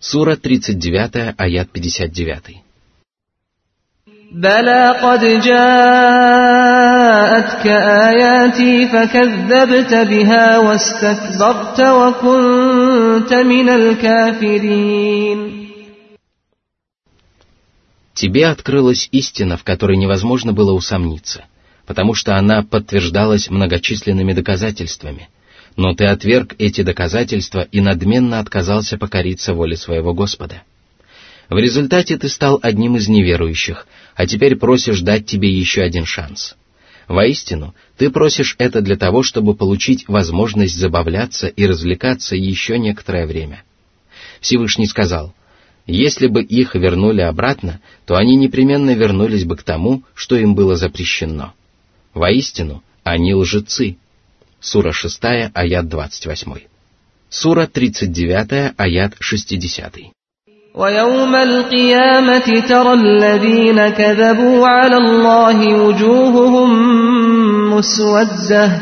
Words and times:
Сура 0.00 0.36
39, 0.36 1.34
аят 1.38 1.70
59. 1.70 2.62
بلى 4.32 4.98
قد 5.02 5.20
جاءتك 5.44 5.66
آياتي 8.08 8.88
فكذبت 8.88 9.94
بها 9.94 10.58
واستكبرت 10.58 11.80
وكنت 11.80 13.32
من 13.32 13.68
الكافرين 13.68 15.62
Тебе 18.14 18.46
открылась 18.46 19.08
истина, 19.10 19.56
в 19.56 19.64
которой 19.64 19.96
невозможно 19.96 20.52
было 20.52 20.72
усомниться, 20.72 21.44
потому 21.86 22.14
что 22.14 22.36
она 22.36 22.62
подтверждалась 22.62 23.50
многочисленными 23.50 24.32
доказательствами. 24.32 25.28
но 25.77 25.93
ты 25.93 26.05
отверг 26.05 26.55
эти 26.57 26.81
доказательства 26.81 27.61
и 27.71 27.81
надменно 27.81 28.39
отказался 28.39 28.97
покориться 28.97 29.53
воле 29.53 29.77
своего 29.77 30.13
Господа. 30.13 30.63
В 31.49 31.57
результате 31.57 32.17
ты 32.17 32.27
стал 32.29 32.59
одним 32.61 32.97
из 32.97 33.07
неверующих, 33.07 33.87
а 34.15 34.25
теперь 34.25 34.55
просишь 34.55 35.01
дать 35.01 35.27
тебе 35.27 35.49
еще 35.49 35.83
один 35.83 36.05
шанс. 36.05 36.55
Воистину, 37.07 37.75
ты 37.95 38.09
просишь 38.09 38.55
это 38.57 38.81
для 38.81 38.97
того, 38.97 39.21
чтобы 39.21 39.53
получить 39.53 40.07
возможность 40.07 40.75
забавляться 40.75 41.47
и 41.47 41.65
развлекаться 41.65 42.35
еще 42.35 42.79
некоторое 42.79 43.27
время. 43.27 43.63
Всевышний 44.41 44.87
сказал, 44.87 45.33
если 45.85 46.27
бы 46.27 46.43
их 46.43 46.75
вернули 46.75 47.21
обратно, 47.21 47.79
то 48.05 48.17
они 48.17 48.35
непременно 48.35 48.93
вернулись 48.95 49.45
бы 49.45 49.55
к 49.55 49.63
тому, 49.63 50.03
что 50.15 50.35
им 50.35 50.53
было 50.55 50.75
запрещено. 50.75 51.53
Воистину, 52.13 52.83
они 53.03 53.33
лжецы. 53.35 53.97
Сура 54.60 54.92
6, 54.92 55.50
аят 55.54 55.86
28. 55.88 56.66
Сура 57.28 57.66
39, 57.66 58.74
аят 58.76 59.12
60. 59.20 60.12
ويوم 60.74 61.34
القيامة 61.34 62.60
ترى 62.68 62.92
الذين 62.92 63.88
كذبوا 63.88 64.68
على 64.68 64.96
الله 64.96 65.82
وجوههم 65.82 66.70
مسودة 67.74 68.80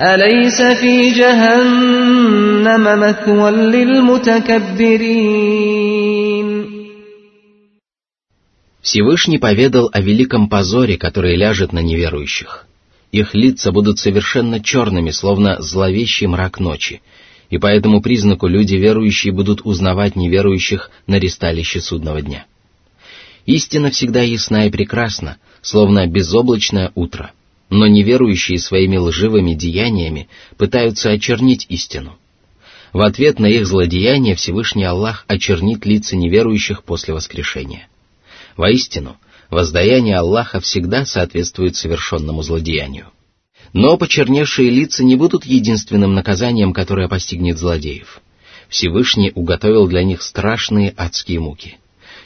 أليس 0.00 0.62
في 0.62 1.10
جهنم 1.10 3.00
مثوى 3.00 3.50
للمتكبرين 3.50 4.94
Всевышний 8.82 9.38
поведал 9.38 9.88
о 9.94 10.00
великом 10.02 10.48
позоре, 10.50 10.98
который 10.98 11.36
ляжет 11.36 11.72
на 11.72 11.78
неверующих. 11.80 12.66
их 13.11 13.33
лица 13.33 13.71
будут 13.71 13.97
совершенно 13.97 14.63
черными, 14.63 15.09
словно 15.09 15.61
зловещий 15.61 16.27
мрак 16.27 16.59
ночи, 16.59 17.01
и 17.49 17.57
по 17.57 17.67
этому 17.67 18.01
признаку 18.01 18.47
люди 18.47 18.75
верующие 18.75 19.33
будут 19.33 19.61
узнавать 19.63 20.15
неверующих 20.15 20.91
на 21.07 21.17
ресталище 21.17 21.81
судного 21.81 22.21
дня. 22.21 22.45
Истина 23.45 23.89
всегда 23.89 24.21
ясна 24.21 24.67
и 24.67 24.69
прекрасна, 24.69 25.37
словно 25.61 26.05
безоблачное 26.05 26.91
утро, 26.93 27.31
но 27.71 27.87
неверующие 27.87 28.59
своими 28.59 28.97
лживыми 28.97 29.55
деяниями 29.55 30.29
пытаются 30.57 31.09
очернить 31.09 31.65
истину. 31.69 32.17
В 32.93 33.01
ответ 33.01 33.39
на 33.39 33.47
их 33.47 33.65
злодеяние 33.65 34.35
Всевышний 34.35 34.83
Аллах 34.83 35.25
очернит 35.27 35.85
лица 35.85 36.15
неверующих 36.15 36.83
после 36.83 37.15
воскрешения. 37.15 37.87
Воистину, 38.55 39.17
воздаяние 39.49 40.17
Аллаха 40.17 40.59
всегда 40.59 41.05
соответствует 41.05 41.75
совершенному 41.75 42.41
злодеянию. 42.43 43.07
Но 43.73 43.97
почерневшие 43.97 44.69
лица 44.69 45.03
не 45.03 45.15
будут 45.15 45.45
единственным 45.45 46.13
наказанием, 46.13 46.73
которое 46.73 47.07
постигнет 47.07 47.57
злодеев. 47.57 48.21
Всевышний 48.67 49.31
уготовил 49.33 49.87
для 49.87 50.03
них 50.03 50.21
страшные 50.21 50.93
адские 50.95 51.39
муки. 51.39 51.77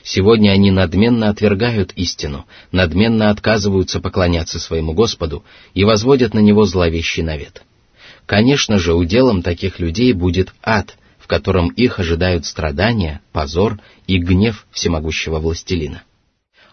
Сегодня 0.03 0.51
они 0.51 0.71
надменно 0.71 1.29
отвергают 1.29 1.93
истину, 1.95 2.45
надменно 2.71 3.29
отказываются 3.29 4.01
поклоняться 4.01 4.59
своему 4.59 4.93
Господу 4.93 5.45
и 5.73 5.85
возводят 5.85 6.33
на 6.33 6.39
него 6.39 6.65
зловещий 6.65 7.23
навет. 7.23 7.63
Конечно 8.25 8.79
же, 8.79 8.93
уделом 8.93 9.41
таких 9.41 9.79
людей 9.79 10.11
будет 10.11 10.53
ад, 10.61 10.97
в 11.19 11.27
котором 11.27 11.69
их 11.69 11.99
ожидают 11.99 12.45
страдания, 12.45 13.21
позор 13.31 13.79
и 14.07 14.17
гнев 14.17 14.65
всемогущего 14.71 15.39
властелина. 15.39 16.03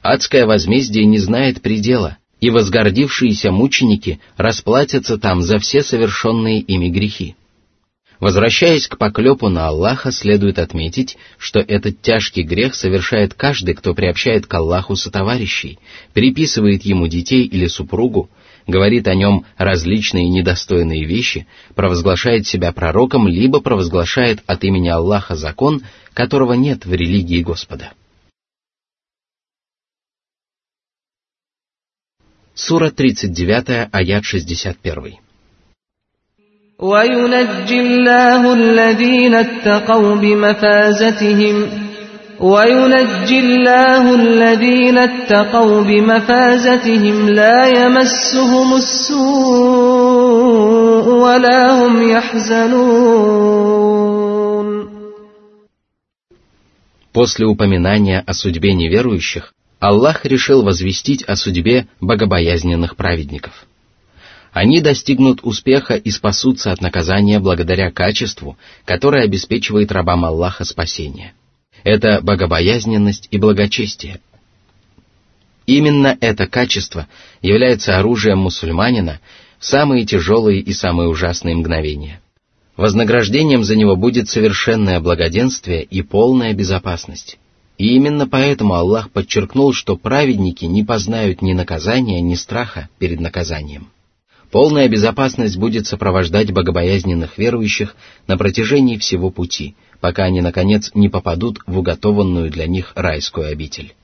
Адское 0.02 0.46
возмездие 0.46 1.04
не 1.04 1.18
знает 1.18 1.60
предела, 1.60 2.16
и 2.40 2.48
возгордившиеся 2.48 3.50
мученики 3.52 4.20
расплатятся 4.36 5.18
там 5.18 5.42
за 5.42 5.58
все 5.58 5.82
совершенные 5.82 6.60
ими 6.60 6.88
грехи. 6.88 7.36
Возвращаясь 8.18 8.86
к 8.86 8.98
поклепу 8.98 9.48
на 9.48 9.68
Аллаха, 9.68 10.10
следует 10.10 10.58
отметить, 10.58 11.16
что 11.38 11.60
этот 11.60 12.02
тяжкий 12.02 12.42
грех 12.42 12.74
совершает 12.74 13.32
каждый, 13.32 13.74
кто 13.74 13.94
приобщает 13.94 14.46
к 14.46 14.52
Аллаху 14.54 14.94
сотоварищей, 14.94 15.78
приписывает 16.12 16.82
ему 16.84 17.06
детей 17.06 17.44
или 17.44 17.66
супругу, 17.66 18.28
говорит 18.66 19.08
о 19.08 19.14
нем 19.14 19.46
различные 19.56 20.28
недостойные 20.28 21.04
вещи, 21.04 21.46
провозглашает 21.74 22.46
себя 22.46 22.72
пророком, 22.72 23.26
либо 23.26 23.60
провозглашает 23.60 24.40
от 24.46 24.64
имени 24.64 24.88
Аллаха 24.88 25.34
закон, 25.34 25.82
которого 26.12 26.52
нет 26.52 26.84
в 26.84 26.92
религии 26.92 27.42
Господа. 27.42 27.92
Сура 32.59 32.89
39, 32.91 33.89
аят 33.91 34.23
61. 34.23 35.25
وينجي 36.79 37.79
الله 37.79 38.53
الذين 38.53 39.33
اتقوا 39.35 40.15
بمفازتهم 40.15 41.69
وينجي 42.39 43.39
الله 43.39 44.15
الذين 44.15 44.97
اتقوا 44.97 45.81
بمفازتهم 45.81 47.29
لا 47.29 47.67
يمسهم 47.67 48.75
السوء 48.75 50.35
ولا 51.07 51.71
هم 51.71 52.09
يحزنون 52.09 53.55
После 57.13 57.45
упоминания 57.45 58.19
о 58.19 58.33
судьбе 58.33 58.73
неверующих, 58.73 59.53
Аллах 59.80 60.26
решил 60.26 60.62
возвестить 60.62 61.22
о 61.22 61.36
судьбе 61.36 61.88
богобоязненных 62.00 62.96
праведников. 62.96 63.66
Они 64.52 64.82
достигнут 64.82 65.40
успеха 65.42 65.94
и 65.94 66.10
спасутся 66.10 66.70
от 66.70 66.82
наказания 66.82 67.40
благодаря 67.40 67.90
качеству, 67.90 68.58
которое 68.84 69.24
обеспечивает 69.24 69.90
рабам 69.90 70.26
Аллаха 70.26 70.64
спасение. 70.64 71.32
Это 71.82 72.20
богобоязненность 72.20 73.28
и 73.30 73.38
благочестие. 73.38 74.20
Именно 75.64 76.18
это 76.20 76.46
качество 76.46 77.06
является 77.40 77.98
оружием 77.98 78.38
мусульманина 78.38 79.20
в 79.58 79.64
самые 79.64 80.04
тяжелые 80.04 80.60
и 80.60 80.74
самые 80.74 81.08
ужасные 81.08 81.56
мгновения. 81.56 82.20
Вознаграждением 82.76 83.64
за 83.64 83.76
него 83.76 83.96
будет 83.96 84.28
совершенное 84.28 85.00
благоденствие 85.00 85.84
и 85.84 86.02
полная 86.02 86.52
безопасность. 86.52 87.38
И 87.80 87.94
именно 87.94 88.28
поэтому 88.28 88.74
Аллах 88.74 89.10
подчеркнул, 89.10 89.72
что 89.72 89.96
праведники 89.96 90.66
не 90.66 90.84
познают 90.84 91.40
ни 91.40 91.54
наказания, 91.54 92.20
ни 92.20 92.34
страха 92.34 92.90
перед 92.98 93.20
наказанием. 93.20 93.90
Полная 94.50 94.86
безопасность 94.86 95.56
будет 95.56 95.86
сопровождать 95.86 96.52
богобоязненных 96.52 97.38
верующих 97.38 97.96
на 98.26 98.36
протяжении 98.36 98.98
всего 98.98 99.30
пути, 99.30 99.76
пока 99.98 100.24
они, 100.24 100.42
наконец, 100.42 100.90
не 100.92 101.08
попадут 101.08 101.60
в 101.66 101.78
уготованную 101.78 102.50
для 102.50 102.66
них 102.66 102.92
райскую 102.96 103.50
обитель. 103.50 103.94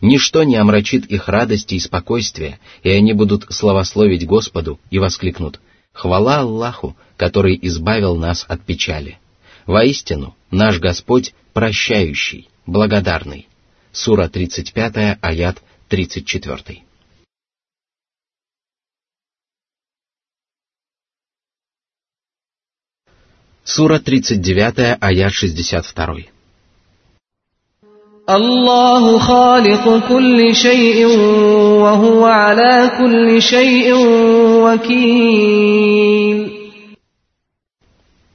Ничто 0.00 0.44
не 0.44 0.54
омрачит 0.54 1.04
их 1.06 1.28
радости 1.28 1.74
и 1.74 1.80
спокойствия, 1.80 2.60
и 2.84 2.90
они 2.90 3.14
будут 3.14 3.46
славословить 3.50 4.28
Господу 4.28 4.78
и 4.90 5.00
воскликнут 5.00 5.58
«Хвала 5.92 6.38
Аллаху, 6.38 6.96
который 7.16 7.58
избавил 7.62 8.14
нас 8.14 8.46
от 8.46 8.60
печали». 8.60 9.18
Воистину, 9.66 10.36
наш 10.52 10.78
Господь 10.78 11.34
прощающий, 11.52 12.48
благодарный. 12.65 13.47
Сура 13.91 14.27
35, 14.29 15.17
аят 15.21 15.57
34. 15.89 16.83
Сура 23.63 23.99
39, 23.99 24.97
аят 25.01 25.33
62. 25.33 26.37
الله 28.29 29.19
خالق 29.19 30.07
كل 30.09 30.55
شيء 30.55 31.05
وهو 31.81 32.25
على 32.25 32.91
كل 32.99 33.41
شيء 33.41 33.93
وكيل 34.63 36.47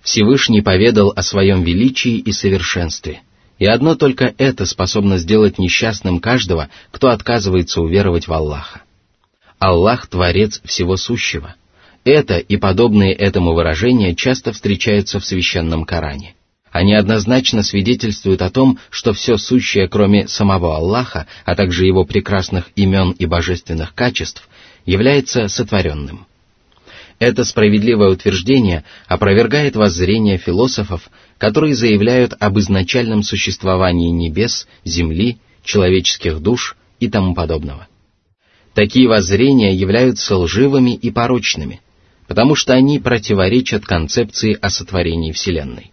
Всевышний 0.03 0.63
поведал 0.63 1.13
о 1.15 1.23
своем 1.23 1.63
величии 1.63 2.17
и 2.17 2.33
совершенстве, 2.33 3.21
и 3.60 3.66
одно 3.66 3.96
только 3.96 4.34
это 4.38 4.66
способно 4.66 5.18
сделать 5.18 5.58
несчастным 5.58 6.20
каждого, 6.20 6.70
кто 6.92 7.10
отказывается 7.10 7.82
уверовать 7.82 8.28
в 8.28 8.34
Аллаха. 8.34 8.82
Аллах– 9.60 10.08
Творец 10.10 10.62
всего 10.64 10.98
сущего. 10.98 11.56
Это 12.04 12.38
и 12.38 12.58
подобные 12.58 13.14
этому 13.14 13.54
выражения 13.54 14.16
часто 14.16 14.54
встречаются 14.54 15.20
в 15.20 15.26
священном 15.26 15.84
Коране. 15.84 16.36
Они 16.72 16.94
однозначно 16.94 17.64
свидетельствуют 17.64 18.42
о 18.42 18.52
том, 18.52 18.78
что 18.90 19.14
все 19.14 19.38
сущее, 19.38 19.88
кроме 19.88 20.28
самого 20.28 20.76
Аллаха, 20.76 21.26
а 21.44 21.56
также 21.56 21.86
его 21.86 22.06
прекрасных 22.06 22.70
имен 22.76 23.12
и 23.12 23.26
божественных 23.26 23.96
качеств, 23.96 24.48
является 24.86 25.48
сотворенным. 25.48 26.28
Это 27.20 27.46
справедливое 27.46 28.10
утверждение 28.10 28.84
опровергает 29.08 29.76
воззрение 29.76 30.38
философов, 30.38 31.10
которые 31.38 31.76
заявляют 31.76 32.34
об 32.40 32.58
изначальном 32.60 33.24
существовании 33.24 34.10
небес, 34.10 34.68
земли, 34.84 35.38
человеческих 35.64 36.40
душ 36.40 36.76
и 37.00 37.10
тому 37.10 37.36
подобного. 37.36 37.88
Такие 38.74 39.08
воззрения 39.08 39.74
являются 39.74 40.38
лживыми 40.38 40.96
и 40.96 41.12
порочными, 41.12 41.82
потому 42.28 42.56
что 42.56 42.74
они 42.74 43.00
противоречат 43.00 43.86
концепции 43.86 44.58
о 44.62 44.70
сотворении 44.70 45.32
Вселенной. 45.32 45.92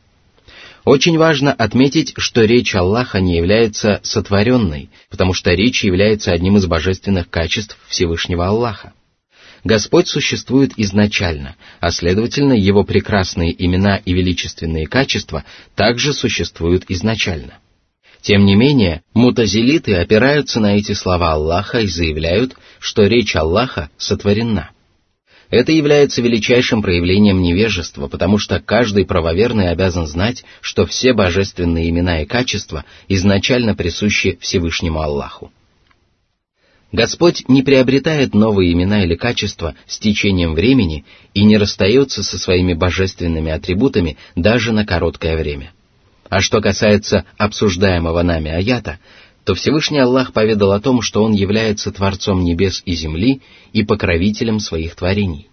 Очень 0.85 1.17
важно 1.17 1.51
отметить, 1.51 2.13
что 2.19 2.45
речь 2.45 2.75
Аллаха 2.75 3.21
не 3.21 3.37
является 3.37 4.01
сотворенной, 4.03 4.91
потому 5.09 5.33
что 5.33 5.53
речь 5.53 5.83
является 5.83 6.33
одним 6.33 6.59
из 6.59 6.67
божественных 6.67 7.31
качеств 7.31 7.79
Всевышнего 7.89 8.47
Аллаха. 8.47 8.93
Господь 9.65 10.09
существует 10.09 10.75
изначально, 10.77 11.57
а 11.81 11.91
следовательно, 11.91 12.53
его 12.53 12.85
прекрасные 12.85 13.53
имена 13.65 13.97
и 13.97 14.13
величественные 14.13 14.87
качества 14.87 15.43
также 15.75 16.13
существуют 16.13 16.85
изначально. 16.89 17.55
Тем 18.21 18.45
не 18.45 18.57
менее, 18.57 19.03
мутазилиты 19.15 19.95
опираются 19.95 20.61
на 20.61 20.77
эти 20.77 20.93
слова 20.93 21.33
Аллаха 21.33 21.81
и 21.81 21.87
заявляют, 21.87 22.57
что 22.79 23.07
речь 23.07 23.35
Аллаха 23.37 23.89
сотворена. 23.97 24.71
Это 25.49 25.73
является 25.73 26.21
величайшим 26.21 26.83
проявлением 26.83 27.41
невежества, 27.41 28.09
потому 28.09 28.37
что 28.39 28.61
каждый 28.61 29.07
правоверный 29.07 29.71
обязан 29.71 30.07
знать, 30.07 30.45
что 30.61 30.85
все 30.85 31.15
божественные 31.15 31.89
имена 31.89 32.21
и 32.21 32.27
качества 32.27 32.85
изначально 33.09 33.75
присущи 33.75 34.37
Всевышнему 34.41 35.01
Аллаху. 35.01 35.53
Господь 36.95 37.49
не 37.49 37.65
приобретает 37.65 38.35
новые 38.35 38.73
имена 38.73 39.03
или 39.03 39.17
качества 39.17 39.75
с 39.85 39.99
течением 39.99 40.55
времени 40.55 41.05
и 41.35 41.43
не 41.43 41.59
расстается 41.59 42.23
со 42.23 42.39
своими 42.39 42.73
божественными 42.73 43.51
атрибутами 43.51 44.17
даже 44.37 44.71
на 44.71 44.87
короткое 44.87 45.37
время. 45.37 45.73
А 46.29 46.41
что 46.41 46.61
касается 46.61 47.25
обсуждаемого 47.37 48.23
нами 48.23 48.53
аята, 48.53 49.01
то 49.45 49.57
Всевышний 49.57 49.99
Аллах 49.99 50.33
поведал 50.33 50.71
о 50.71 50.79
том, 50.79 51.03
что 51.03 51.25
Он 51.25 51.33
является 51.33 51.91
Творцом 51.91 52.45
небес 52.45 52.81
и 52.87 52.95
земли 52.95 53.43
и 53.73 53.83
покровителем 53.83 54.61
своих 54.61 54.95
творений. 54.95 55.49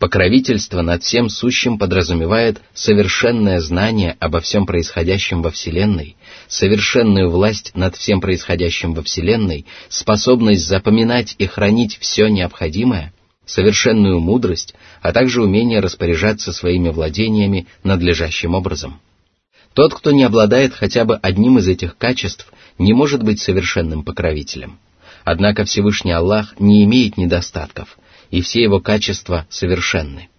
Покровительство 0.00 0.80
над 0.80 1.02
всем 1.02 1.28
сущим 1.28 1.78
подразумевает 1.78 2.62
совершенное 2.72 3.60
знание 3.60 4.16
обо 4.18 4.40
всем 4.40 4.64
происходящем 4.64 5.42
во 5.42 5.50
Вселенной, 5.50 6.16
совершенную 6.48 7.28
власть 7.28 7.72
над 7.74 7.96
всем 7.96 8.22
происходящим 8.22 8.94
во 8.94 9.02
Вселенной, 9.02 9.66
способность 9.90 10.66
запоминать 10.66 11.34
и 11.36 11.46
хранить 11.46 11.98
все 12.00 12.28
необходимое, 12.28 13.12
совершенную 13.44 14.20
мудрость, 14.20 14.74
а 15.02 15.12
также 15.12 15.42
умение 15.42 15.80
распоряжаться 15.80 16.54
своими 16.54 16.88
владениями 16.88 17.66
надлежащим 17.84 18.54
образом. 18.54 19.02
Тот, 19.74 19.92
кто 19.92 20.12
не 20.12 20.24
обладает 20.24 20.72
хотя 20.72 21.04
бы 21.04 21.18
одним 21.18 21.58
из 21.58 21.68
этих 21.68 21.98
качеств, 21.98 22.50
не 22.78 22.94
может 22.94 23.22
быть 23.22 23.38
совершенным 23.38 24.02
покровителем. 24.02 24.78
Однако 25.24 25.64
Всевышний 25.64 26.12
Аллах 26.12 26.58
не 26.58 26.84
имеет 26.84 27.18
недостатков, 27.18 27.98
и 28.31 28.41
все 28.41 28.61
его 28.61 28.79
качества 28.79 29.45
совершенны. 29.49 30.29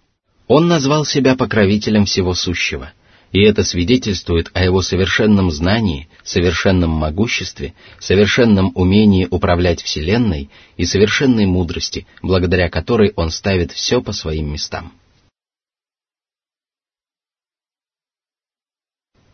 Он 0.48 0.68
назвал 0.68 1.04
себя 1.04 1.34
покровителем 1.34 2.04
всего 2.04 2.34
сущего, 2.34 2.92
и 3.32 3.42
это 3.42 3.64
свидетельствует 3.64 4.50
о 4.54 4.64
его 4.64 4.80
совершенном 4.82 5.50
знании, 5.50 6.08
совершенном 6.24 6.90
могуществе, 6.90 7.74
совершенном 7.98 8.72
умении 8.74 9.26
управлять 9.30 9.82
Вселенной 9.82 10.50
и 10.76 10.84
совершенной 10.84 11.46
мудрости, 11.46 12.06
благодаря 12.22 12.70
которой 12.70 13.12
он 13.16 13.30
ставит 13.30 13.72
все 13.72 14.00
по 14.00 14.12
своим 14.12 14.52
местам. 14.52 14.92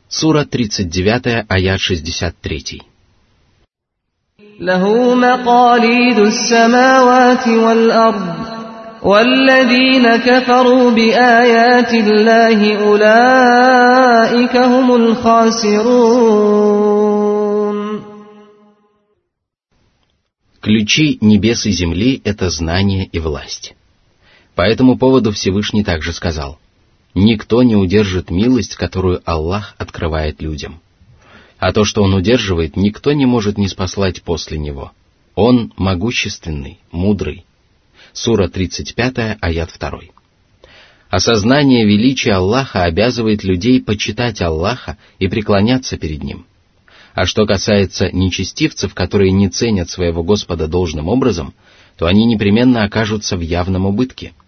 Сура 0.09 0.45
39, 0.45 1.47
аят 1.49 1.81
63. 1.81 2.83
له 4.61 5.15
مقاليد 5.15 6.19
السماوات 6.19 7.49
والأرض 7.49 8.46
والذين 9.03 10.17
كفروا 10.17 10.91
بآيات 10.91 11.93
الله 11.95 12.77
أولئك 12.87 14.57
هم 14.57 14.95
الخاسرون 14.95 16.43
Ключи 20.61 21.19
небес 21.21 21.67
и 21.67 21.73
земли — 21.73 22.25
это 22.25 22.49
знание 22.49 23.05
и 23.07 23.19
власть. 23.19 23.75
По 24.55 24.63
этому 24.63 24.97
поводу 24.97 25.33
Всевышний 25.33 25.83
также 25.83 26.13
сказал, 26.13 26.61
«Никто 27.15 27.65
не 27.65 27.75
удержит 27.75 28.31
милость, 28.31 28.77
которую 28.77 29.21
Аллах 29.25 29.75
открывает 29.79 30.41
людям» 30.41 30.81
а 31.63 31.73
то, 31.73 31.85
что 31.85 32.03
он 32.03 32.13
удерживает, 32.13 32.75
никто 32.75 33.13
не 33.13 33.25
может 33.25 33.57
не 33.57 33.69
спаслать 33.69 34.25
после 34.25 34.59
него. 34.59 34.91
Он 35.37 35.73
могущественный, 35.77 36.81
мудрый. 36.91 37.45
Сура 38.18 38.48
35, 38.48 39.38
аят 39.42 39.70
2. 39.80 40.00
Осознание 41.12 41.86
величия 41.86 42.34
Аллаха 42.34 42.84
обязывает 42.84 43.44
людей 43.44 43.80
почитать 43.80 44.42
Аллаха 44.42 44.98
и 45.20 45.28
преклоняться 45.28 45.98
перед 45.98 46.24
Ним. 46.24 46.48
А 47.14 47.28
что 47.28 47.46
касается 47.46 48.10
нечестивцев, 48.12 48.96
которые 48.96 49.32
не 49.32 49.50
ценят 49.50 49.92
своего 49.92 50.24
Господа 50.24 50.68
должным 50.68 51.10
образом, 51.10 51.54
то 51.96 52.08
они 52.08 52.26
непременно 52.26 52.84
окажутся 52.84 53.38
в 53.38 53.42
явном 53.42 53.86
убытке– 53.86 54.34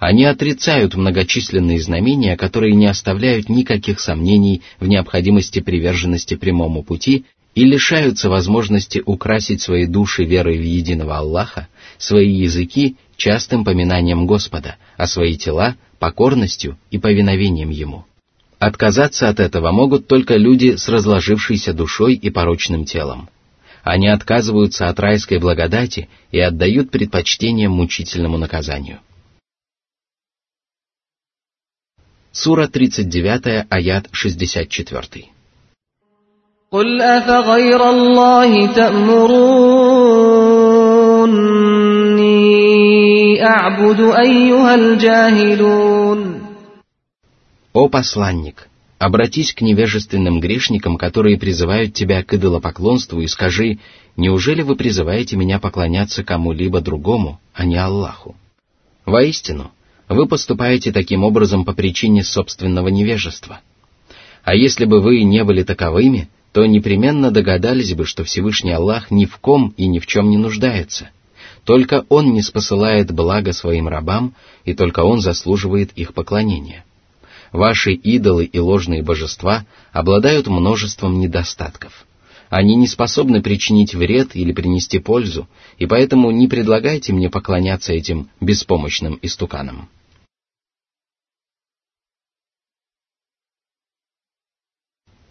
они 0.00 0.24
отрицают 0.24 0.96
многочисленные 0.96 1.80
знамения, 1.80 2.36
которые 2.36 2.74
не 2.74 2.86
оставляют 2.86 3.48
никаких 3.48 4.00
сомнений 4.00 4.60
в 4.80 4.88
необходимости 4.88 5.60
приверженности 5.60 6.34
прямому 6.34 6.82
пути 6.82 7.24
и 7.54 7.64
лишаются 7.64 8.28
возможности 8.28 9.02
украсить 9.04 9.62
свои 9.62 9.86
души 9.86 10.24
верой 10.24 10.58
в 10.58 10.62
единого 10.62 11.18
Аллаха, 11.18 11.68
свои 11.98 12.30
языки 12.30 12.96
частым 13.17 13.63
поминанием 13.63 14.25
Господа, 14.25 14.77
а 14.97 15.07
свои 15.07 15.35
тела 15.37 15.75
покорностью 15.99 16.77
и 16.91 16.97
повиновением 16.97 17.69
Ему. 17.69 18.05
Отказаться 18.57 19.29
от 19.29 19.39
этого 19.39 19.71
могут 19.71 20.07
только 20.07 20.35
люди 20.35 20.75
с 20.75 20.89
разложившейся 20.89 21.73
душой 21.73 22.15
и 22.15 22.29
порочным 22.29 22.85
телом. 22.85 23.29
Они 23.83 24.07
отказываются 24.07 24.89
от 24.89 24.99
райской 24.99 25.39
благодати 25.39 26.09
и 26.31 26.39
отдают 26.39 26.91
предпочтение 26.91 27.69
мучительному 27.69 28.37
наказанию. 28.37 28.99
Сура 32.31 32.67
39, 32.67 33.65
аят 33.69 34.07
64. 34.11 35.25
قل 36.71 37.01
أفغير 37.01 37.89
الله 37.89 38.73
تأمروني 38.73 40.02
أعبد 43.43 43.99
أيها 43.99 44.75
الجاهلون 44.75 46.41
О 47.73 47.87
посланник, 47.87 48.67
обратись 48.97 49.53
к 49.53 49.61
невежественным 49.61 50.39
грешникам, 50.39 50.97
которые 50.97 51.37
призывают 51.37 51.93
тебя 51.93 52.23
к 52.23 52.33
идолопоклонству, 52.33 53.21
и 53.21 53.27
скажи, 53.27 53.77
неужели 54.17 54.63
вы 54.63 54.75
призываете 54.75 55.37
меня 55.37 55.59
поклоняться 55.59 56.23
кому-либо 56.23 56.81
другому, 56.81 57.39
а 57.53 57.65
не 57.65 57.77
Аллаху? 57.77 58.35
Воистину, 59.05 59.71
вы 60.07 60.25
поступаете 60.25 60.91
таким 60.91 61.23
образом 61.23 61.63
по 61.63 61.73
причине 61.73 62.23
собственного 62.23 62.87
невежества. 62.87 63.61
А 64.43 64.55
если 64.55 64.85
бы 64.85 64.99
вы 64.99 65.23
не 65.23 65.43
были 65.43 65.63
таковыми, 65.63 66.29
то 66.51 66.65
непременно 66.65 67.29
догадались 67.29 67.93
бы, 67.93 68.05
что 68.05 68.23
Всевышний 68.23 68.71
Аллах 68.71 69.11
ни 69.11 69.25
в 69.25 69.37
ком 69.37 69.73
и 69.77 69.87
ни 69.87 69.99
в 69.99 70.07
чем 70.07 70.29
не 70.29 70.37
нуждается. 70.37 71.09
только 71.64 72.04
Он 72.08 72.32
не 72.32 72.42
спосылает 72.42 73.10
благо 73.10 73.52
своим 73.52 73.88
рабам, 73.88 74.34
и 74.64 74.74
только 74.74 75.00
Он 75.00 75.20
заслуживает 75.20 75.92
их 75.92 76.12
поклонения. 76.12 76.84
Ваши 77.52 77.92
идолы 77.92 78.44
и 78.44 78.58
ложные 78.58 79.02
божества 79.02 79.64
обладают 79.92 80.46
множеством 80.46 81.18
недостатков. 81.20 82.06
Они 82.50 82.76
не 82.76 82.86
способны 82.86 83.42
причинить 83.42 83.94
вред 83.94 84.36
или 84.36 84.52
принести 84.52 84.98
пользу, 84.98 85.48
и 85.78 85.86
поэтому 85.86 86.30
не 86.30 86.48
предлагайте 86.48 87.12
мне 87.12 87.30
поклоняться 87.30 87.92
этим 87.92 88.28
беспомощным 88.40 89.18
истуканам. 89.22 89.88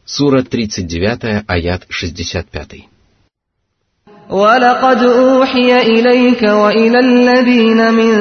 Сура 0.05 0.43
39, 0.43 1.45
аят 1.47 1.85
65. 1.89 2.92
ولقد 4.30 5.02
أوحي 5.02 5.80
إليك 5.80 6.42
وإلى 6.42 7.00
الذين 7.00 7.94
من 7.94 8.14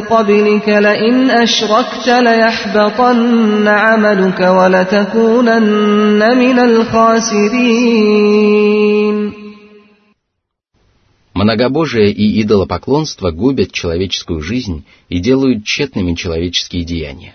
قبلك 0.00 0.68
لئن 0.68 1.30
أشركت 1.30 2.08
ليحبطن 2.08 3.68
عملك 3.68 4.40
ولتكونن 4.40 6.38
من 6.38 6.58
الخاسرين 6.58 7.88
Многобожие 11.34 12.10
и 12.10 12.42
идолопоклонство 12.42 13.30
губят 13.30 13.70
человеческую 13.70 14.40
жизнь 14.42 14.84
и 15.08 15.20
делают 15.20 15.64
тщетными 15.64 16.14
человеческие 16.14 16.82
деяния. 16.84 17.34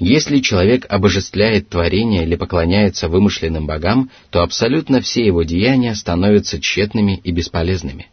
Если 0.00 0.38
человек 0.38 0.86
обожествляет 0.88 1.68
творение 1.68 2.22
или 2.22 2.34
поклоняется 2.34 3.06
вымышленным 3.08 3.66
богам, 3.66 4.10
то 4.30 4.42
абсолютно 4.42 5.02
все 5.02 5.24
его 5.24 5.42
деяния 5.42 5.94
становятся 5.94 6.58
тщетными 6.58 7.20
и 7.22 7.30
бесполезными. 7.32 8.06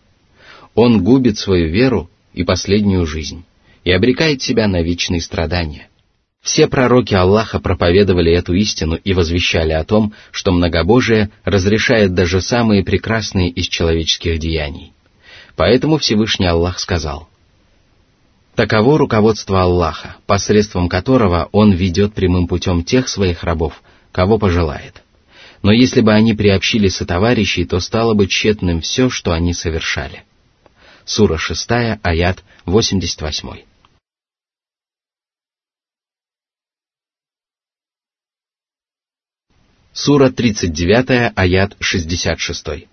Он 0.75 1.01
губит 1.01 1.37
свою 1.37 1.69
веру 1.69 2.09
и 2.33 2.43
последнюю 2.43 3.05
жизнь 3.05 3.45
и 3.85 3.91
обрекает 3.91 4.41
себя 4.41 4.67
на 4.67 4.81
вечные 4.81 5.21
страдания. 5.21 5.87
Все 6.41 6.67
пророки 6.67 7.13
Аллаха 7.13 7.59
проповедовали 7.59 8.33
эту 8.33 8.53
истину 8.53 8.95
и 8.95 9.13
возвещали 9.13 9.71
о 9.71 9.85
том, 9.85 10.13
что 10.31 10.51
многобожие 10.51 11.29
разрешает 11.45 12.13
даже 12.13 12.41
самые 12.41 12.83
прекрасные 12.83 13.49
из 13.49 13.65
человеческих 13.67 14.39
деяний. 14.39 14.91
Поэтому 15.55 15.97
Всевышний 15.97 16.47
Аллах 16.47 16.79
сказал, 16.79 17.29
Таково 18.56 18.98
руководство 18.98 19.62
Аллаха, 19.62 20.16
посредством 20.26 20.88
которого 20.88 21.48
Он 21.52 21.72
ведет 21.72 22.12
прямым 22.14 22.46
путем 22.46 22.84
тех 22.84 23.08
своих 23.08 23.44
рабов, 23.44 23.82
кого 24.12 24.38
пожелает. 24.38 25.02
Но 25.62 25.72
если 25.72 26.00
бы 26.00 26.12
они 26.12 26.34
приобщили 26.34 26.88
сотоварищей, 26.88 27.64
то 27.64 27.80
стало 27.80 28.14
бы 28.14 28.26
тщетным 28.26 28.80
все, 28.80 29.08
что 29.08 29.32
они 29.32 29.54
совершали. 29.54 30.24
Сура 31.04 31.38
6, 31.38 31.70
аят 32.02 32.42
88. 32.66 33.48
Сура 39.92 40.30
39, 40.30 41.32
аят 41.36 41.76
66. 41.80 42.88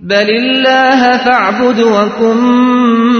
بل 0.00 0.30
الله 0.30 1.24
فاعبد 1.24 1.80
وكن 1.80 2.36
من 2.36 3.19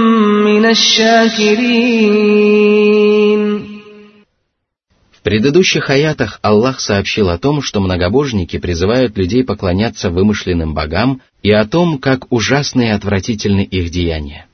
в 5.12 5.22
предыдущих 5.22 5.90
аятах 5.90 6.38
Аллах 6.42 6.78
сообщил 6.78 7.30
о 7.30 7.38
том, 7.38 7.62
что 7.62 7.80
многобожники 7.80 8.58
призывают 8.58 9.16
людей 9.18 9.42
поклоняться 9.44 10.10
вымышленным 10.10 10.72
богам 10.72 11.20
и 11.42 11.50
о 11.50 11.66
том, 11.66 11.98
как 11.98 12.26
ужасны 12.30 12.86
и 12.88 12.90
отвратительны 12.90 13.62
их 13.62 13.90
деяния. 13.90 14.46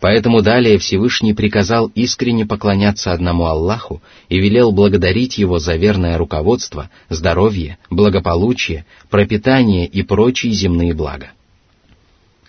Поэтому 0.00 0.42
далее 0.42 0.78
Всевышний 0.78 1.34
приказал 1.34 1.90
искренне 1.94 2.46
поклоняться 2.46 3.12
одному 3.12 3.44
Аллаху 3.46 4.02
и 4.28 4.38
велел 4.38 4.72
благодарить 4.72 5.38
Его 5.38 5.58
за 5.58 5.76
верное 5.76 6.18
руководство, 6.18 6.90
здоровье, 7.08 7.78
благополучие, 7.90 8.86
пропитание 9.10 9.86
и 9.86 10.02
прочие 10.02 10.52
земные 10.52 10.94
блага. 10.94 11.30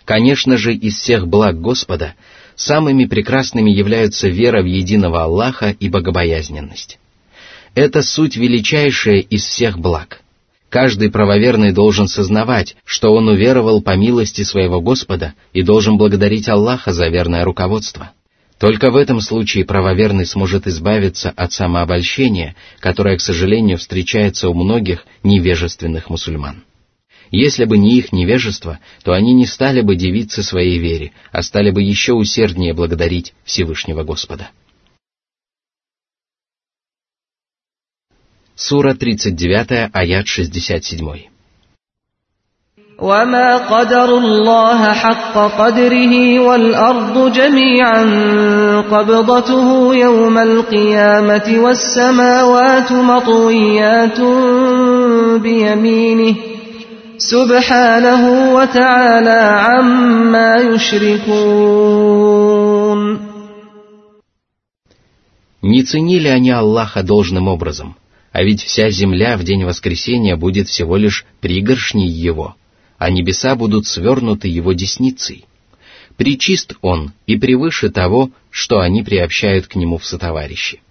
Конечно 0.04 0.56
же, 0.56 0.74
из 0.74 0.96
всех 0.96 1.28
благ 1.28 1.60
Господа 1.60 2.14
самыми 2.56 3.06
прекрасными 3.06 3.70
являются 3.70 4.28
вера 4.28 4.62
в 4.62 4.66
единого 4.66 5.24
Аллаха 5.24 5.70
и 5.70 5.88
богобоязненность. 5.88 6.98
Это 7.74 8.02
суть 8.02 8.36
величайшая 8.36 9.20
из 9.20 9.44
всех 9.44 9.78
благ. 9.78 10.20
Каждый 10.68 11.10
правоверный 11.10 11.72
должен 11.72 12.08
сознавать, 12.08 12.76
что 12.84 13.12
он 13.12 13.28
уверовал 13.28 13.82
по 13.82 13.94
милости 13.94 14.42
своего 14.42 14.80
Господа 14.80 15.34
и 15.52 15.62
должен 15.62 15.98
благодарить 15.98 16.48
Аллаха 16.48 16.92
за 16.92 17.08
верное 17.08 17.44
руководство. 17.44 18.12
Только 18.58 18.90
в 18.90 18.96
этом 18.96 19.20
случае 19.20 19.64
правоверный 19.64 20.24
сможет 20.24 20.66
избавиться 20.66 21.30
от 21.36 21.52
самообольщения, 21.52 22.54
которое, 22.80 23.16
к 23.16 23.20
сожалению, 23.20 23.76
встречается 23.76 24.48
у 24.48 24.54
многих 24.54 25.04
невежественных 25.22 26.08
мусульман. 26.08 26.64
Если 27.31 27.65
бы 27.65 27.77
не 27.77 27.97
их 27.97 28.13
невежество, 28.13 28.79
то 29.03 29.11
они 29.13 29.33
не 29.33 29.45
стали 29.45 29.81
бы 29.81 29.95
дивиться 29.95 30.43
своей 30.43 30.79
вере, 30.79 31.11
а 31.31 31.41
стали 31.41 31.71
бы 31.71 31.81
еще 31.81 32.13
усерднее 32.13 32.73
благодарить 32.73 33.33
Всевышнего 33.43 34.03
Господа. 34.03 34.49
Сура 38.55 38.93
39, 38.95 39.91
аят 39.93 40.27
67. 40.27 41.27
وما 42.99 43.57
قدر 43.57 44.17
الله 44.17 44.93
حق 44.93 45.37
قدره 45.57 46.39
والأرض 46.39 47.31
جميعا 47.31 48.01
قبضته 48.81 49.95
يوم 49.95 50.37
القيامة 50.37 51.55
والسماوات 51.57 52.91
مطويات 52.91 54.19
بيمينه 55.41 56.35
سبحانه 57.21 58.53
وتعالى 58.53 59.41
عما 59.67 60.55
يشركون 60.75 61.97
Не 65.61 65.83
ценили 65.83 66.27
они 66.27 66.51
Аллаха 66.51 67.03
должным 67.03 67.47
образом, 67.47 67.97
а 68.31 68.43
ведь 68.43 68.63
вся 68.63 68.89
земля 68.89 69.37
в 69.37 69.43
день 69.43 69.65
воскресения 69.65 70.35
будет 70.35 70.69
всего 70.69 70.95
лишь 70.95 71.25
пригоршней 71.41 72.07
Его, 72.07 72.55
а 72.97 73.09
небеса 73.09 73.55
будут 73.55 73.87
свернуты 73.87 74.47
Его 74.47 74.73
десницей. 74.73 75.45
Причист 76.15 76.75
Он 76.81 77.11
и 77.25 77.37
превыше 77.37 77.89
того, 77.89 78.29
что 78.49 78.79
они 78.79 79.03
приобщают 79.03 79.67
к 79.67 79.75
Нему 79.75 79.97
в 79.97 80.05
сотоварищи. 80.05 80.81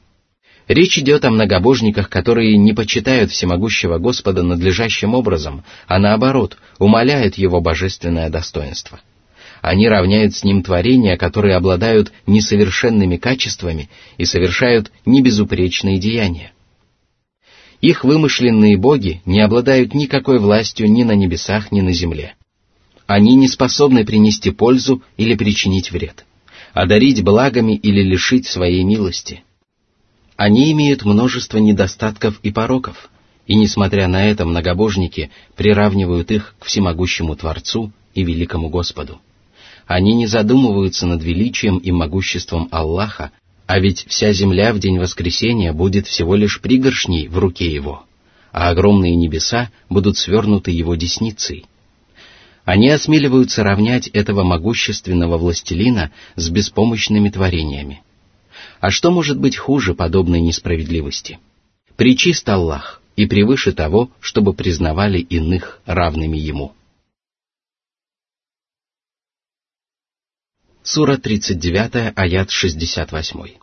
Речь 0.68 0.98
идет 0.98 1.26
о 1.26 1.32
многобожниках, 1.32 2.10
которые 2.10 2.58
не 2.58 2.74
почитают 2.74 3.32
всемогущего 3.32 3.98
Господа 3.98 4.44
надлежащим 4.44 5.16
образом, 5.16 5.64
а 5.88 6.00
наоборот, 6.00 6.58
умаляют 6.80 7.36
Его 7.36 7.62
божественное 7.62 8.30
достоинство. 8.30 9.02
Они 9.62 9.88
равняют 9.88 10.36
с 10.36 10.44
Ним 10.44 10.64
творения, 10.64 11.18
которые 11.18 11.56
обладают 11.56 12.12
несовершенными 12.26 13.18
качествами 13.18 13.90
и 14.18 14.26
совершают 14.26 14.92
небезупречные 15.06 16.00
деяния. 16.00 16.52
Их 17.80 18.04
вымышленные 18.04 18.78
боги 18.78 19.22
не 19.26 19.42
обладают 19.42 19.94
никакой 19.96 20.40
властью 20.40 20.92
ни 20.92 21.04
на 21.04 21.14
небесах, 21.14 21.72
ни 21.72 21.82
на 21.82 21.92
земле. 21.92 22.36
Они 23.08 23.36
не 23.36 23.48
способны 23.48 24.06
принести 24.06 24.52
пользу 24.52 25.02
или 25.18 25.36
причинить 25.36 25.92
вред, 25.92 26.26
одарить 26.74 27.24
благами 27.24 27.74
или 27.74 28.04
лишить 28.04 28.46
своей 28.46 28.84
милости– 28.84 29.44
они 30.44 30.72
имеют 30.72 31.06
множество 31.06 31.60
недостатков 31.60 32.40
и 32.42 32.50
пороков, 32.50 33.12
и, 33.46 33.54
несмотря 33.54 34.08
на 34.08 34.26
это, 34.26 34.44
многобожники 34.44 35.30
приравнивают 35.56 36.32
их 36.32 36.56
к 36.58 36.66
всемогущему 36.66 37.36
Творцу 37.36 37.92
и 38.16 38.24
великому 38.24 38.70
Господу. 38.70 39.22
Они 39.86 40.16
не 40.16 40.26
задумываются 40.26 41.06
над 41.06 41.22
величием 41.22 41.78
и 41.78 41.92
могуществом 41.92 42.70
Аллаха, 42.72 43.30
а 43.68 43.80
ведь 43.80 44.04
вся 44.08 44.34
земля 44.34 44.74
в 44.74 44.80
день 44.80 44.98
воскресения 44.98 45.74
будет 45.74 46.08
всего 46.08 46.34
лишь 46.34 46.60
пригоршней 46.60 47.28
в 47.28 47.38
руке 47.38 47.72
Его, 47.72 48.06
а 48.52 48.70
огромные 48.70 49.16
небеса 49.16 49.70
будут 49.90 50.18
свернуты 50.18 50.72
Его 50.72 50.96
десницей. 50.96 51.66
Они 52.66 52.90
осмеливаются 52.90 53.62
равнять 53.62 54.08
этого 54.08 54.42
могущественного 54.42 55.38
властелина 55.38 56.10
с 56.36 56.50
беспомощными 56.50 57.30
творениями– 57.30 58.02
а 58.81 58.91
что 58.91 59.11
может 59.11 59.39
быть 59.39 59.57
хуже 59.57 59.95
подобной 59.95 60.41
несправедливости? 60.41 61.39
Причист 61.97 62.49
Аллах 62.49 63.01
и 63.17 63.27
превыше 63.27 63.73
того, 63.73 64.11
чтобы 64.21 64.53
признавали 64.53 65.19
иных 65.19 65.81
равными 65.87 66.37
Ему. 66.37 66.75
Сура 70.83 71.17
39, 71.17 72.13
аят 72.15 72.51
68. 72.51 73.57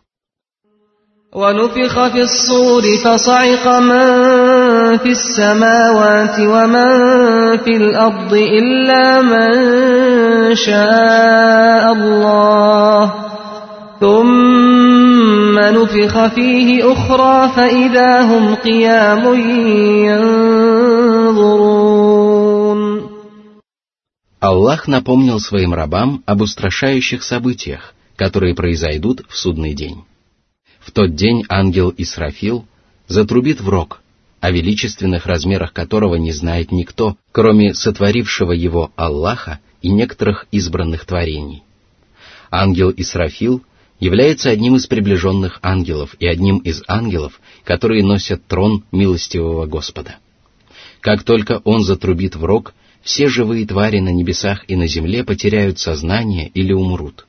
ونفخ 1.34 2.08
في 2.08 2.22
الصور 2.22 2.84
فصعق 3.04 3.68
من 3.68 4.98
في 4.98 5.10
السماوات 5.10 6.40
ومن 6.40 6.94
في 7.58 7.78
الأرض 7.78 8.34
إلا 8.34 9.22
من 9.22 10.56
شاء 10.56 11.94
الله 11.94 13.14
ثم 14.00 15.60
نفخ 15.60 16.28
فيه 16.28 16.92
أخرى 16.94 17.50
فإذا 17.56 18.22
هم 18.22 18.56
قيام 18.56 19.24
ينظرون 20.08 21.64
Аллах 24.44 24.88
напомнил 24.88 25.40
своим 25.40 25.74
рабам 25.74 26.22
об 26.26 26.42
устрашающих 26.42 27.24
событиях, 27.24 27.94
которые 28.18 28.54
произойдут 28.54 29.24
в 29.30 29.38
судный 29.38 29.74
день. 29.74 30.04
В 30.82 30.92
тот 30.92 31.16
день 31.16 31.46
ангел 31.48 31.94
Исрафил 31.96 32.66
затрубит 33.08 33.62
в 33.62 33.70
рог, 33.70 34.02
о 34.42 34.52
величественных 34.52 35.26
размерах 35.28 35.72
которого 35.72 36.16
не 36.16 36.34
знает 36.34 36.74
никто, 36.74 37.16
кроме 37.32 37.74
сотворившего 37.74 38.52
его 38.52 38.92
Аллаха 38.98 39.62
и 39.82 39.90
некоторых 39.90 40.48
избранных 40.52 41.06
творений. 41.06 41.64
Ангел 42.52 42.94
Исрафил 42.96 43.64
является 44.01 44.51
одним 44.51 44.77
из 44.77 44.87
приближенных 44.87 45.59
ангелов 45.63 46.15
и 46.19 46.27
одним 46.27 46.59
из 46.59 46.83
ангелов, 46.87 47.41
которые 47.65 48.05
носят 48.05 48.47
трон 48.47 48.85
милостивого 48.93 49.67
Господа. 49.67 50.17
Как 51.01 51.23
только 51.23 51.61
он 51.65 51.83
затрубит 51.83 52.37
в 52.37 52.45
рог, 52.45 52.75
все 53.03 53.29
живые 53.29 53.67
твари 53.67 54.01
на 54.01 54.11
небесах 54.11 54.65
и 54.69 54.77
на 54.77 54.87
земле 54.87 55.25
потеряют 55.25 55.79
сознание 55.79 56.49
или 56.49 56.73
умрут. 56.73 57.27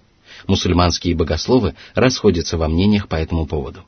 Мусульманские 0.48 1.16
богословы 1.16 1.76
расходятся 1.94 2.58
во 2.58 2.68
мнениях 2.68 3.08
по 3.08 3.16
этому 3.16 3.46
поводу. 3.46 3.84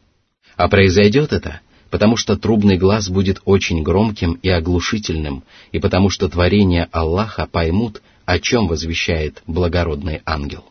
А 0.55 0.67
произойдет 0.67 1.33
это, 1.33 1.61
потому 1.89 2.17
что 2.17 2.37
трубный 2.37 2.77
глаз 2.77 3.09
будет 3.09 3.41
очень 3.45 3.81
громким 3.81 4.33
и 4.33 4.49
оглушительным, 4.49 5.43
и 5.71 5.79
потому 5.79 6.09
что 6.09 6.29
творения 6.29 6.87
Аллаха 6.91 7.47
поймут, 7.51 8.01
о 8.25 8.39
чем 8.39 8.67
возвещает 8.67 9.41
благородный 9.47 10.21
ангел. 10.25 10.70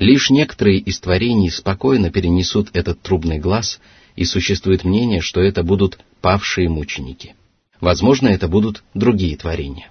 Лишь 0.00 0.30
некоторые 0.30 0.78
из 0.78 0.98
творений 0.98 1.50
спокойно 1.50 2.10
перенесут 2.10 2.70
этот 2.72 3.02
трубный 3.02 3.38
глаз, 3.38 3.80
и 4.16 4.24
существует 4.24 4.82
мнение, 4.82 5.20
что 5.20 5.42
это 5.42 5.62
будут 5.62 5.98
павшие 6.22 6.70
мученики. 6.70 7.34
Возможно, 7.82 8.28
это 8.28 8.48
будут 8.48 8.82
другие 8.94 9.36
творения. 9.36 9.90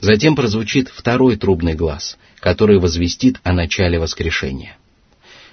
Затем 0.00 0.34
прозвучит 0.34 0.88
второй 0.88 1.36
трубный 1.36 1.74
глаз, 1.74 2.16
который 2.40 2.78
возвестит 2.78 3.38
о 3.42 3.52
начале 3.52 3.98
воскрешения. 3.98 4.78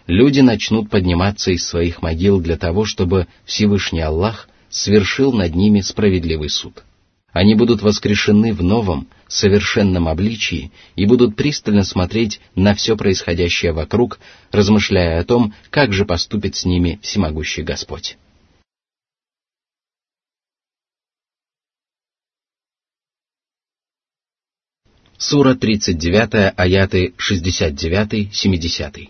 Люди 0.08 0.40
начнут 0.40 0.90
подниматься 0.90 1.52
из 1.52 1.68
своих 1.68 2.02
могил 2.02 2.40
для 2.40 2.58
того, 2.58 2.86
чтобы 2.86 3.28
Всевышний 3.44 4.02
Аллах 4.02 4.48
свершил 4.70 5.34
над 5.34 5.54
ними 5.54 5.82
справедливый 5.82 6.50
суд. 6.50 6.82
Они 7.32 7.56
будут 7.56 7.82
воскрешены 7.82 8.54
в 8.54 8.62
новом, 8.62 9.08
совершенном 9.28 10.08
обличии 10.10 10.72
и 10.98 11.06
будут 11.06 11.38
пристально 11.38 11.84
смотреть 11.84 12.42
на 12.56 12.76
все 12.76 12.98
происходящее 12.98 13.72
вокруг, 13.72 14.20
размышляя 14.52 15.22
о 15.22 15.24
том, 15.24 15.54
как 15.70 15.94
же 15.94 16.06
поступит 16.06 16.56
с 16.56 16.66
ними 16.66 17.00
всемогущий 17.02 17.64
Господь. 17.64 18.18
Сура 25.18 25.56
39, 25.56 26.54
аяты 26.58 27.14
69-70. 27.18 29.10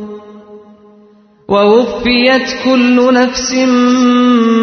ووفيت 1.50 2.64
كل 2.64 3.14
نفس 3.14 3.52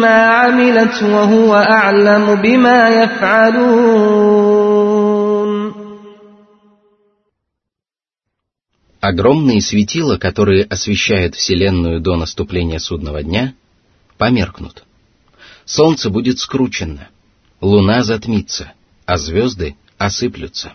ما 0.00 0.26
عملت 0.26 1.02
وهو 1.02 1.54
أعلم 1.54 2.34
بما 2.42 2.88
يفعلون 3.02 4.44
Огромные 9.00 9.60
светила, 9.60 10.16
которые 10.16 10.64
освещают 10.64 11.34
Вселенную 11.34 12.00
до 12.00 12.16
наступления 12.16 12.78
судного 12.78 13.22
дня, 13.22 13.52
померкнут. 14.16 14.84
Солнце 15.66 16.08
будет 16.08 16.38
скручено, 16.38 17.08
луна 17.60 18.02
затмится, 18.02 18.72
а 19.04 19.18
звезды 19.18 19.76
осыплются. 19.98 20.72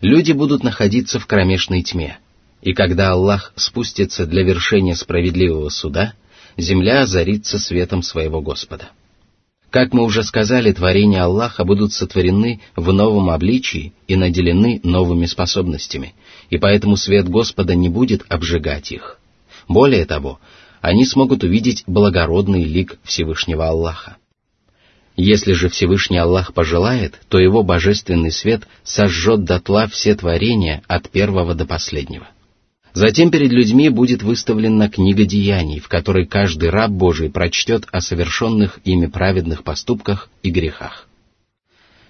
Люди 0.00 0.30
будут 0.30 0.62
находиться 0.62 1.18
в 1.18 1.26
кромешной 1.26 1.82
тьме,– 1.82 2.18
и 2.61 2.73
когда 2.73 3.11
Аллах 3.11 3.53
спустится 3.55 4.25
для 4.25 4.43
вершения 4.43 4.95
справедливого 4.95 5.69
суда, 5.69 6.13
земля 6.57 7.01
озарится 7.01 7.59
светом 7.59 8.03
своего 8.03 8.41
Господа. 8.41 8.89
Как 9.71 9.93
мы 9.93 10.03
уже 10.03 10.23
сказали, 10.23 10.73
творения 10.73 11.23
Аллаха 11.23 11.63
будут 11.63 11.93
сотворены 11.93 12.59
в 12.75 12.91
новом 12.91 13.29
обличии 13.29 13.93
и 14.07 14.17
наделены 14.17 14.81
новыми 14.83 15.25
способностями, 15.25 16.13
и 16.49 16.57
поэтому 16.57 16.97
свет 16.97 17.29
Господа 17.29 17.73
не 17.73 17.87
будет 17.87 18.25
обжигать 18.27 18.91
их. 18.91 19.17
Более 19.69 20.05
того, 20.05 20.39
они 20.81 21.05
смогут 21.05 21.43
увидеть 21.43 21.83
благородный 21.87 22.63
лик 22.65 22.99
Всевышнего 23.03 23.69
Аллаха. 23.69 24.17
Если 25.15 25.53
же 25.53 25.69
Всевышний 25.69 26.17
Аллах 26.17 26.53
пожелает, 26.53 27.19
то 27.29 27.39
его 27.39 27.63
божественный 27.63 28.31
свет 28.31 28.63
сожжет 28.83 29.45
дотла 29.45 29.87
все 29.87 30.15
творения 30.15 30.83
от 30.87 31.09
первого 31.09 31.53
до 31.53 31.65
последнего. 31.65 32.27
Затем 32.93 33.31
перед 33.31 33.51
людьми 33.51 33.89
будет 33.89 34.21
выставлена 34.21 34.89
книга 34.89 35.23
деяний, 35.25 35.79
в 35.79 35.87
которой 35.87 36.25
каждый 36.25 36.69
раб 36.69 36.91
Божий 36.91 37.29
прочтет 37.29 37.87
о 37.91 38.01
совершенных 38.01 38.79
ими 38.83 39.05
праведных 39.05 39.63
поступках 39.63 40.29
и 40.43 40.49
грехах. 40.49 41.07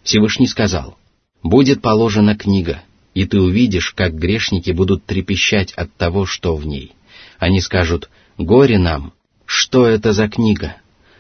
Всевышний 0.04 0.48
сказал, 0.48 0.98
«Будет 1.44 1.82
положена 1.82 2.36
книга, 2.36 2.82
и 3.14 3.26
ты 3.26 3.40
увидишь, 3.40 3.92
как 3.92 4.16
грешники 4.16 4.72
будут 4.72 5.06
трепещать 5.06 5.72
от 5.74 5.94
того, 5.96 6.26
что 6.26 6.56
в 6.56 6.66
ней. 6.66 6.94
Они 7.38 7.62
скажут, 7.62 8.10
«Горе 8.38 8.80
нам! 8.80 9.14
Что 9.46 9.86
это 9.86 10.14
за 10.14 10.30
книга? 10.30 10.78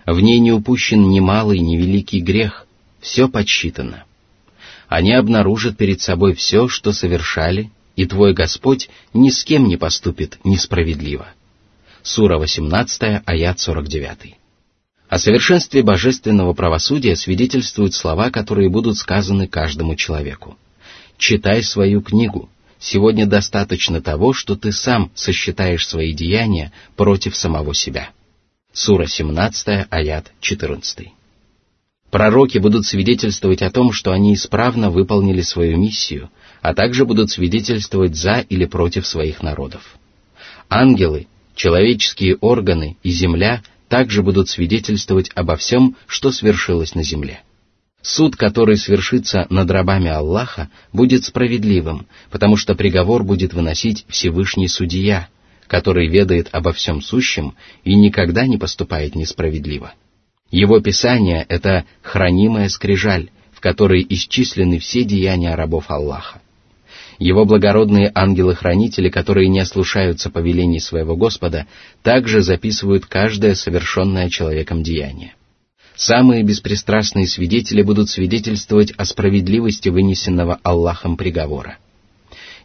В 0.08 0.20
ней 0.22 0.40
не 0.40 0.52
упущен 0.52 1.10
ни 1.10 1.20
малый, 1.20 1.60
ни 1.60 1.78
великий 1.78 2.22
грех, 2.22 2.66
все 3.00 3.28
подсчитано». 3.28 4.06
Они 4.88 5.14
обнаружат 5.14 5.78
перед 5.78 6.02
собой 6.02 6.34
все, 6.34 6.68
что 6.68 6.92
совершали, 6.92 7.72
и 7.96 8.06
твой 8.06 8.34
Господь 8.34 8.90
ни 9.14 9.30
с 9.30 9.44
кем 9.44 9.68
не 9.68 9.78
поступит 9.78 10.40
несправедливо. 10.44 11.28
Сура 12.04 12.38
18, 12.38 13.22
аят 13.26 13.60
49. 13.60 14.36
О 15.10 15.20
совершенстве 15.20 15.84
божественного 15.84 16.54
правосудия 16.54 17.16
свидетельствуют 17.16 17.94
слова, 17.94 18.32
которые 18.32 18.70
будут 18.70 18.98
сказаны 18.98 19.48
каждому 19.48 19.96
человеку. 19.96 20.58
«Читай 21.18 21.62
свою 21.62 22.02
книгу. 22.02 22.50
Сегодня 22.80 23.28
достаточно 23.28 24.02
того, 24.02 24.34
что 24.34 24.56
ты 24.56 24.72
сам 24.72 25.12
сосчитаешь 25.14 25.88
свои 25.88 26.14
деяния 26.14 26.72
против 26.96 27.36
самого 27.36 27.76
себя». 27.76 28.10
Сура 28.74 29.06
17, 29.06 29.88
аят 29.90 30.32
14. 30.40 31.10
Пророки 32.10 32.58
будут 32.58 32.86
свидетельствовать 32.86 33.62
о 33.62 33.70
том, 33.70 33.92
что 33.92 34.12
они 34.12 34.34
исправно 34.34 34.90
выполнили 34.90 35.42
свою 35.42 35.78
миссию– 35.78 36.32
а 36.62 36.74
также 36.74 37.06
будут 37.06 37.32
свидетельствовать 37.32 38.16
за 38.16 38.40
или 38.40 38.66
против 38.66 39.06
своих 39.08 39.42
народов. 39.42 39.82
Ангелы, 40.70 41.28
человеческие 41.56 42.38
органы 42.38 42.98
и 43.04 43.10
земля 43.10 43.62
также 43.88 44.24
будут 44.24 44.48
свидетельствовать 44.50 45.32
обо 45.36 45.58
всем, 45.58 45.98
что 46.08 46.32
свершилось 46.32 46.96
на 46.96 47.04
земле. 47.04 47.42
Суд, 48.02 48.36
который 48.36 48.78
свершится 48.78 49.46
над 49.50 49.70
рабами 49.70 50.10
Аллаха, 50.10 50.70
будет 50.92 51.24
справедливым, 51.24 52.08
потому 52.32 52.58
что 52.58 52.74
приговор 52.74 53.24
будет 53.24 53.54
выносить 53.54 54.06
Всевышний 54.08 54.68
Судья, 54.68 55.28
который 55.68 56.08
ведает 56.08 56.50
обо 56.52 56.74
всем 56.74 57.02
сущем 57.02 57.56
и 57.84 57.96
никогда 57.96 58.48
не 58.48 58.58
поступает 58.58 59.16
несправедливо. 59.16 59.94
Его 60.50 60.80
писание— 60.80 61.46
это 61.50 61.86
хранимая 62.02 62.70
скрижаль, 62.70 63.30
в 63.54 63.62
которой 63.62 64.06
исчислены 64.10 64.80
все 64.80 65.04
деяния 65.04 65.54
рабов 65.56 65.86
Аллаха. 65.90 66.42
Его 67.22 67.46
благородные 67.46 68.12
ангелы-хранители, 68.16 69.10
которые 69.10 69.48
не 69.48 69.60
ослушаются 69.60 70.32
повелений 70.32 70.80
своего 70.80 71.16
Господа, 71.16 71.68
также 72.02 72.42
записывают 72.42 73.06
каждое 73.06 73.54
совершенное 73.54 74.28
человеком 74.28 74.82
деяние. 74.82 75.36
Самые 75.96 76.42
беспристрастные 76.42 77.28
свидетели 77.28 77.84
будут 77.84 78.10
свидетельствовать 78.10 78.92
о 78.98 79.06
справедливости 79.06 79.90
вынесенного 79.90 80.60
Аллахом 80.64 81.16
приговора. 81.16 81.78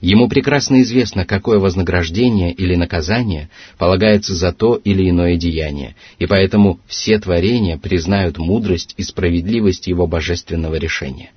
Ему 0.00 0.26
прекрасно 0.26 0.80
известно, 0.80 1.26
какое 1.26 1.58
вознаграждение 1.58 2.50
или 2.50 2.76
наказание 2.76 3.50
полагается 3.76 4.34
за 4.34 4.54
то 4.54 4.76
или 4.76 5.10
иное 5.10 5.36
деяние, 5.36 5.96
и 6.18 6.24
поэтому 6.24 6.80
все 6.86 7.18
творения 7.18 7.76
признают 7.76 8.38
мудрость 8.38 8.94
и 8.96 9.02
справедливость 9.02 9.86
его 9.86 10.06
божественного 10.06 10.76
решения. 10.76 11.30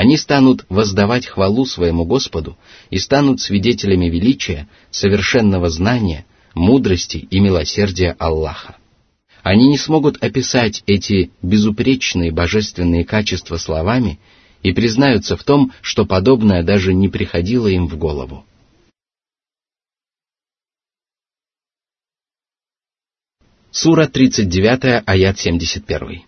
Они 0.00 0.16
станут 0.16 0.64
воздавать 0.68 1.26
хвалу 1.26 1.66
своему 1.66 2.04
Господу 2.04 2.56
и 2.88 2.98
станут 2.98 3.40
свидетелями 3.40 4.08
величия, 4.08 4.68
совершенного 4.92 5.70
знания, 5.70 6.24
мудрости 6.54 7.16
и 7.16 7.40
милосердия 7.40 8.14
Аллаха. 8.20 8.76
Они 9.42 9.66
не 9.66 9.76
смогут 9.76 10.22
описать 10.22 10.84
эти 10.86 11.32
безупречные 11.42 12.30
божественные 12.30 13.04
качества 13.04 13.56
словами 13.56 14.20
и 14.62 14.70
признаются 14.70 15.36
в 15.36 15.42
том, 15.42 15.72
что 15.80 16.06
подобное 16.06 16.62
даже 16.62 16.94
не 16.94 17.08
приходило 17.08 17.66
им 17.66 17.88
в 17.88 17.98
голову. 17.98 18.44
Сура 23.72 24.06
39, 24.06 25.02
аят 25.06 25.40
71. 25.40 26.27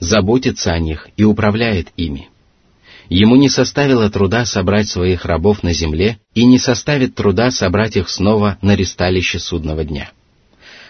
заботится 0.00 0.72
о 0.72 0.78
них 0.78 1.08
и 1.16 1.24
управляет 1.24 1.88
ими. 1.96 2.28
Ему 3.08 3.36
не 3.36 3.48
составило 3.48 4.10
труда 4.10 4.44
собрать 4.44 4.88
своих 4.88 5.24
рабов 5.24 5.62
на 5.62 5.72
земле 5.72 6.18
и 6.34 6.44
не 6.44 6.58
составит 6.58 7.14
труда 7.14 7.50
собрать 7.50 7.96
их 7.96 8.08
снова 8.08 8.58
на 8.62 8.74
ристалище 8.74 9.38
судного 9.38 9.84
дня. 9.84 10.10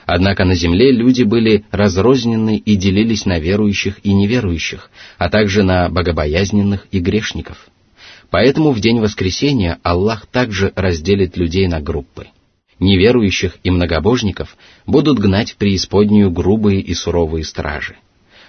Однако 0.06 0.44
на 0.44 0.54
земле 0.54 0.92
люди 0.92 1.24
были 1.24 1.64
разрознены 1.70 2.56
и 2.56 2.76
делились 2.76 3.26
на 3.26 3.38
верующих 3.38 3.98
и 4.04 4.14
неверующих, 4.14 4.90
а 5.18 5.28
также 5.28 5.62
на 5.62 5.88
богобоязненных 5.88 6.86
и 6.92 7.00
грешников. 7.00 7.68
Поэтому 8.30 8.70
в 8.70 8.80
день 8.80 9.00
воскресения 9.00 9.78
Аллах 9.82 10.26
также 10.26 10.72
разделит 10.76 11.36
людей 11.36 11.66
на 11.66 11.80
группы. 11.80 12.28
Неверующих 12.78 13.58
и 13.64 13.70
многобожников 13.70 14.56
будут 14.86 15.18
гнать 15.18 15.52
в 15.52 15.56
преисподнюю 15.56 16.30
грубые 16.30 16.80
и 16.80 16.94
суровые 16.94 17.44
стражи. 17.44 17.96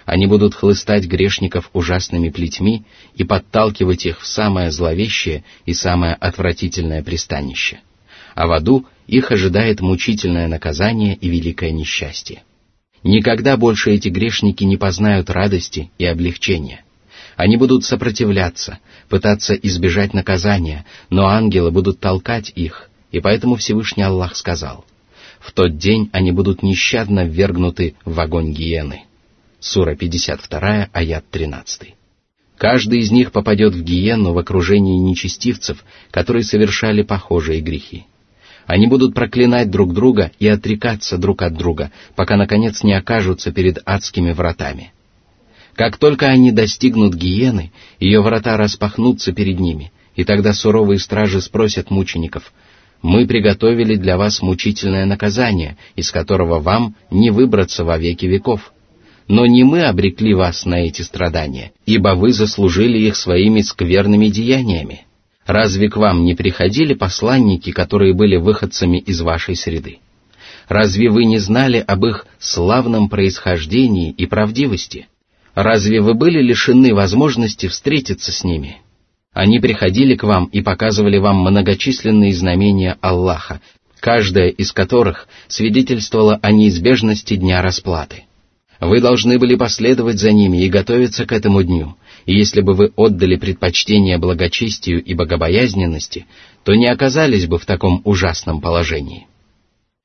Они 0.08 0.26
будут 0.26 0.54
хлыстать 0.54 1.04
грешников 1.04 1.68
ужасными 1.74 2.30
плетьми 2.30 2.84
и 3.14 3.24
подталкивать 3.24 4.06
их 4.06 4.22
в 4.22 4.26
самое 4.26 4.70
зловещее 4.70 5.44
и 5.66 5.74
самое 5.74 6.14
отвратительное 6.14 7.02
пристанище. 7.02 7.80
А 8.34 8.46
в 8.46 8.52
аду 8.52 8.86
их 9.06 9.30
ожидает 9.30 9.82
мучительное 9.82 10.48
наказание 10.48 11.14
и 11.14 11.28
великое 11.28 11.72
несчастье. 11.72 12.42
Никогда 13.02 13.58
больше 13.58 13.90
эти 13.90 14.08
грешники 14.08 14.64
не 14.64 14.78
познают 14.78 15.28
радости 15.28 15.90
и 15.98 16.06
облегчения. 16.06 16.86
Они 17.36 17.58
будут 17.58 17.84
сопротивляться, 17.84 18.78
пытаться 19.10 19.52
избежать 19.52 20.14
наказания, 20.14 20.86
но 21.10 21.26
ангелы 21.26 21.70
будут 21.70 22.00
толкать 22.00 22.50
их, 22.54 22.88
и 23.12 23.20
поэтому 23.20 23.56
Всевышний 23.56 24.04
Аллах 24.04 24.36
сказал, 24.36 24.86
«В 25.38 25.52
тот 25.52 25.76
день 25.76 26.08
они 26.12 26.32
будут 26.32 26.62
нещадно 26.62 27.26
ввергнуты 27.26 27.94
в 28.06 28.18
огонь 28.18 28.54
гиены». 28.54 29.02
Сура 29.60 29.96
52, 29.96 30.88
аят 30.92 31.24
13. 31.32 31.94
Каждый 32.58 33.00
из 33.00 33.10
них 33.10 33.32
попадет 33.32 33.74
в 33.74 33.82
гиену 33.82 34.32
в 34.32 34.38
окружении 34.38 34.98
нечестивцев, 34.98 35.84
которые 36.12 36.44
совершали 36.44 37.02
похожие 37.02 37.60
грехи. 37.60 38.06
Они 38.66 38.86
будут 38.86 39.14
проклинать 39.14 39.70
друг 39.70 39.94
друга 39.94 40.30
и 40.38 40.46
отрекаться 40.46 41.18
друг 41.18 41.42
от 41.42 41.54
друга, 41.54 41.90
пока 42.14 42.36
наконец 42.36 42.84
не 42.84 42.92
окажутся 42.92 43.50
перед 43.50 43.80
адскими 43.84 44.30
вратами. 44.30 44.92
Как 45.74 45.96
только 45.96 46.26
они 46.26 46.52
достигнут 46.52 47.14
гиены, 47.14 47.72
ее 47.98 48.20
врата 48.20 48.56
распахнутся 48.56 49.32
перед 49.32 49.58
ними, 49.58 49.90
и 50.14 50.22
тогда 50.22 50.52
суровые 50.52 51.00
стражи 51.00 51.40
спросят 51.40 51.90
мучеников, 51.90 52.52
«Мы 53.02 53.26
приготовили 53.26 53.96
для 53.96 54.16
вас 54.18 54.40
мучительное 54.40 55.06
наказание, 55.06 55.76
из 55.96 56.12
которого 56.12 56.60
вам 56.60 56.94
не 57.10 57.30
выбраться 57.30 57.84
во 57.84 57.98
веки 57.98 58.26
веков» 58.26 58.72
но 59.28 59.44
не 59.44 59.62
мы 59.62 59.84
обрекли 59.84 60.34
вас 60.34 60.64
на 60.64 60.76
эти 60.86 61.02
страдания, 61.02 61.72
ибо 61.84 62.14
вы 62.14 62.32
заслужили 62.32 62.98
их 62.98 63.14
своими 63.14 63.60
скверными 63.60 64.28
деяниями. 64.28 65.02
Разве 65.46 65.88
к 65.90 65.96
вам 65.96 66.24
не 66.24 66.34
приходили 66.34 66.94
посланники, 66.94 67.70
которые 67.70 68.14
были 68.14 68.36
выходцами 68.36 68.98
из 68.98 69.20
вашей 69.20 69.54
среды? 69.54 69.98
Разве 70.66 71.10
вы 71.10 71.24
не 71.24 71.38
знали 71.38 71.82
об 71.86 72.04
их 72.04 72.26
славном 72.38 73.08
происхождении 73.08 74.10
и 74.10 74.26
правдивости? 74.26 75.08
Разве 75.54 76.00
вы 76.00 76.14
были 76.14 76.42
лишены 76.42 76.94
возможности 76.94 77.68
встретиться 77.68 78.32
с 78.32 78.44
ними? 78.44 78.78
Они 79.32 79.60
приходили 79.60 80.16
к 80.16 80.24
вам 80.24 80.46
и 80.46 80.62
показывали 80.62 81.18
вам 81.18 81.40
многочисленные 81.40 82.34
знамения 82.34 82.96
Аллаха, 83.00 83.60
каждое 84.00 84.48
из 84.48 84.72
которых 84.72 85.28
свидетельствовало 85.48 86.38
о 86.42 86.50
неизбежности 86.50 87.36
дня 87.36 87.62
расплаты. 87.62 88.24
Вы 88.80 89.00
должны 89.00 89.38
были 89.38 89.56
последовать 89.56 90.18
за 90.18 90.30
ними 90.30 90.58
и 90.58 90.68
готовиться 90.68 91.26
к 91.26 91.32
этому 91.32 91.62
дню, 91.62 91.96
и 92.26 92.34
если 92.36 92.60
бы 92.60 92.74
вы 92.74 92.92
отдали 92.94 93.36
предпочтение 93.36 94.18
благочестию 94.18 95.02
и 95.02 95.14
богобоязненности, 95.14 96.26
то 96.64 96.74
не 96.74 96.86
оказались 96.86 97.46
бы 97.46 97.58
в 97.58 97.66
таком 97.66 98.02
ужасном 98.04 98.60
положении. 98.60 99.26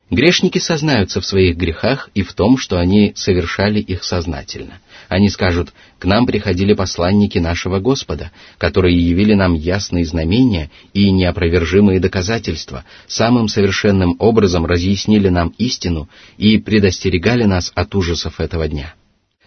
Грешники 0.10 0.60
сознаются 0.60 1.22
в 1.22 1.26
своих 1.26 1.58
грехах 1.58 2.10
и 2.14 2.22
в 2.22 2.34
том, 2.34 2.58
что 2.58 2.78
они 2.78 3.14
совершали 3.16 3.80
их 3.80 4.04
сознательно. 4.04 4.80
Они 5.10 5.30
скажут, 5.30 5.74
к 5.98 6.06
нам 6.06 6.26
приходили 6.26 6.74
посланники 6.74 7.40
нашего 7.40 7.80
Господа, 7.80 8.32
которые 8.58 8.98
явили 8.98 9.34
нам 9.34 9.54
ясные 9.54 10.06
знамения 10.06 10.70
и 10.94 11.10
неопровержимые 11.12 12.00
доказательства, 12.00 12.84
самым 13.08 13.48
совершенным 13.48 14.16
образом 14.20 14.66
разъяснили 14.66 15.30
нам 15.30 15.54
истину 15.58 16.10
и 16.38 16.58
предостерегали 16.58 17.46
нас 17.46 17.72
от 17.74 17.96
ужасов 17.96 18.40
этого 18.40 18.68
дня. 18.68 18.94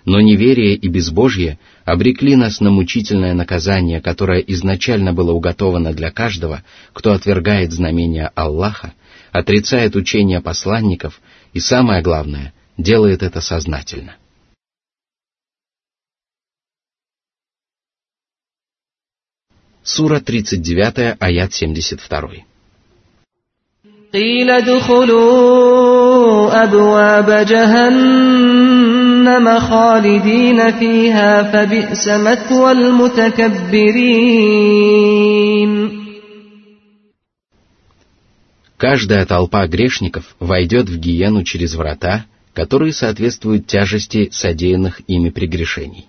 Но 0.07 0.21
неверие 0.21 0.75
и 0.75 0.89
безбожье 0.89 1.59
обрекли 1.85 2.37
нас 2.37 2.61
на 2.61 2.71
мучительное 2.71 3.35
наказание, 3.35 4.01
которое 4.01 4.39
изначально 4.39 5.13
было 5.13 5.33
уготовано 5.33 5.93
для 5.93 6.13
каждого, 6.13 6.63
кто 6.93 7.13
отвергает 7.13 7.73
знамения 7.73 8.31
Аллаха, 8.37 8.95
отрицает 9.36 9.96
учения 9.96 10.42
посланников 10.42 11.22
и, 11.54 11.60
самое 11.60 12.02
главное, 12.02 12.54
делает 12.78 13.24
это 13.24 13.42
сознательно. 13.42 14.16
Сура 19.84 20.20
39, 20.20 21.18
аят 21.20 21.54
72. 21.54 22.46
قيل 24.14 24.50
ادخلوا 24.50 25.64
أبواب 26.64 27.46
جهنم 27.48 28.80
خالدين 29.60 30.72
فيها 30.72 31.44
فبئس 31.44 32.08
مثوى 32.08 32.72
المتكبرين 32.72 34.12
Каждая 38.77 39.25
толпа 39.25 39.67
грешников 39.67 40.37
войдет 40.39 40.89
в 40.89 40.99
гиену 40.99 41.45
через 41.45 41.75
врата, 41.75 42.27
которые 42.53 42.93
соответствуют 42.93 43.67
тяжести 43.67 44.29
содеянных 44.31 45.01
ими 45.07 45.31
прегрешений. 45.31 46.07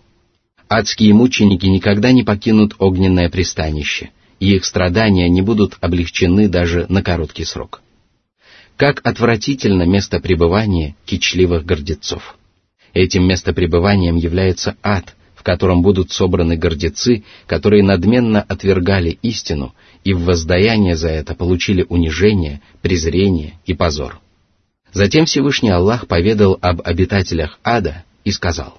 Адские 0.69 1.13
мученики 1.13 1.65
никогда 1.65 2.11
не 2.11 2.23
покинут 2.23 2.75
огненное 2.77 3.29
пристанище, 3.29 4.09
и 4.41 4.55
их 4.55 4.65
страдания 4.65 5.29
не 5.29 5.41
будут 5.41 5.77
облегчены 5.79 6.49
даже 6.49 6.85
на 6.89 7.01
короткий 7.01 7.45
срок. 7.45 7.81
Как 8.75 8.99
отвратительно 9.05 9.83
место 9.83 10.19
пребывания 10.19 10.95
кичливых 11.05 11.65
гордецов. 11.65 12.37
Этим 12.93 13.27
местопребыванием 13.27 14.17
является 14.17 14.75
ад, 14.83 15.15
в 15.35 15.43
котором 15.43 15.81
будут 15.81 16.11
собраны 16.11 16.57
гордецы, 16.57 17.23
которые 17.45 17.81
надменно 17.81 18.41
отвергали 18.41 19.17
истину 19.21 19.73
и 20.04 20.14
в 20.14 20.24
воздаяние 20.24 20.96
за 20.96 21.08
это 21.08 21.34
получили 21.34 21.86
унижение, 21.88 22.60
презрение 22.80 23.58
и 23.64 23.74
позор. 23.74 24.20
Затем 24.92 25.24
Всевышний 25.24 25.70
Аллах 25.70 26.06
поведал 26.06 26.58
об 26.60 26.82
обитателях 26.82 27.58
ада 27.62 28.04
и 28.24 28.30
сказал. 28.30 28.78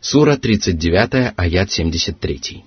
Сура 0.00 0.36
39, 0.36 1.34
аят 1.36 1.70
73. 1.70 2.64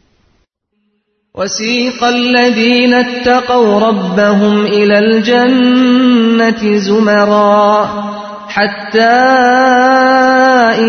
وسيق 1.33 2.03
الذين 2.03 2.93
اتقوا 2.93 3.79
ربهم 3.79 4.65
إلى 4.65 4.99
الجنة 4.99 6.77
زمرًا 6.77 8.21
حتى 8.51 9.17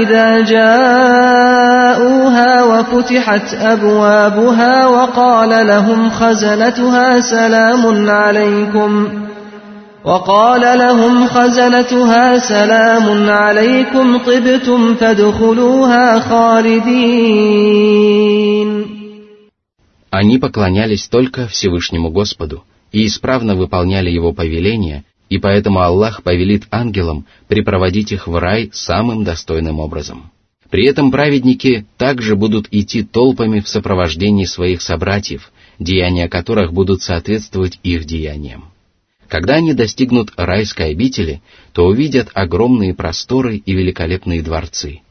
إذا 0.02 0.40
جاءوها 1.96 2.52
وفتحت 2.70 3.54
أبوابها 3.54 4.87
وقال 4.87 5.66
لهم 5.66 6.11
خزنتها 6.11 7.20
سلام 7.20 8.11
عليكم 8.11 9.08
وقال 10.04 10.78
لهم 10.78 11.26
خزنتها 11.26 12.38
سلام 12.38 13.30
عليكم 13.30 14.18
طبتم 14.18 14.94
فادخلوها 14.94 16.20
خالدين 16.20 17.52
Они 20.20 20.37
поклонялись 20.38 21.08
только 21.08 21.46
Всевышнему 21.46 22.11
Господу 22.11 22.64
и 22.92 23.06
исправно 23.06 23.54
выполняли 23.56 24.11
Его 24.11 24.35
повеления, 24.35 25.04
и 25.30 25.38
поэтому 25.38 25.80
Аллах 25.80 26.22
повелит 26.22 26.64
ангелам 26.70 27.24
припроводить 27.48 28.12
их 28.12 28.28
в 28.28 28.37
рай 28.37 28.68
самым 28.74 29.24
достойным 29.24 29.80
образом. 29.80 30.30
При 30.69 30.86
этом 30.86 31.12
праведники 31.12 31.86
также 31.97 32.36
будут 32.36 32.67
идти 32.71 33.03
толпами 33.03 33.62
в 33.62 33.69
сопровождении 33.69 34.45
своих 34.45 34.82
собратьев, 34.82 35.51
деяния 35.80 36.27
которых 36.27 36.73
будут 36.73 37.01
соответствовать 37.01 37.80
их 37.84 38.06
деяниям. 38.06 38.65
Когда 39.30 39.56
они 39.56 39.73
достигнут 39.73 40.32
райской 40.36 40.91
обители, 40.91 41.41
то 41.73 41.86
увидят 41.86 42.30
огромные 42.34 42.93
просторы 42.93 43.58
и 43.58 43.73
великолепные 43.73 44.41
дворцы, 44.41 45.01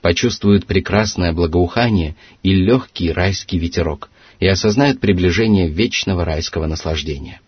почувствуют 0.00 0.66
прекрасное 0.66 1.32
благоухание 1.32 2.16
и 2.42 2.54
легкий 2.54 3.12
райский 3.12 3.58
ветерок 3.58 4.10
и 4.40 4.46
осознают 4.46 5.00
приближение 5.00 5.68
вечного 5.68 6.24
райского 6.24 6.66
наслаждения. 6.66 7.40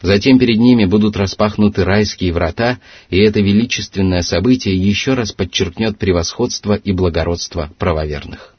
Затем 0.00 0.38
перед 0.38 0.58
ними 0.58 0.84
будут 0.84 1.16
распахнуты 1.16 1.84
райские 1.84 2.32
врата, 2.32 2.78
и 3.10 3.18
это 3.18 3.40
величественное 3.40 4.22
событие 4.22 4.76
еще 4.76 5.14
раз 5.14 5.32
подчеркнет 5.32 5.98
превосходство 5.98 6.74
и 6.74 6.92
благородство 6.92 7.70
правоверных. 7.78 8.54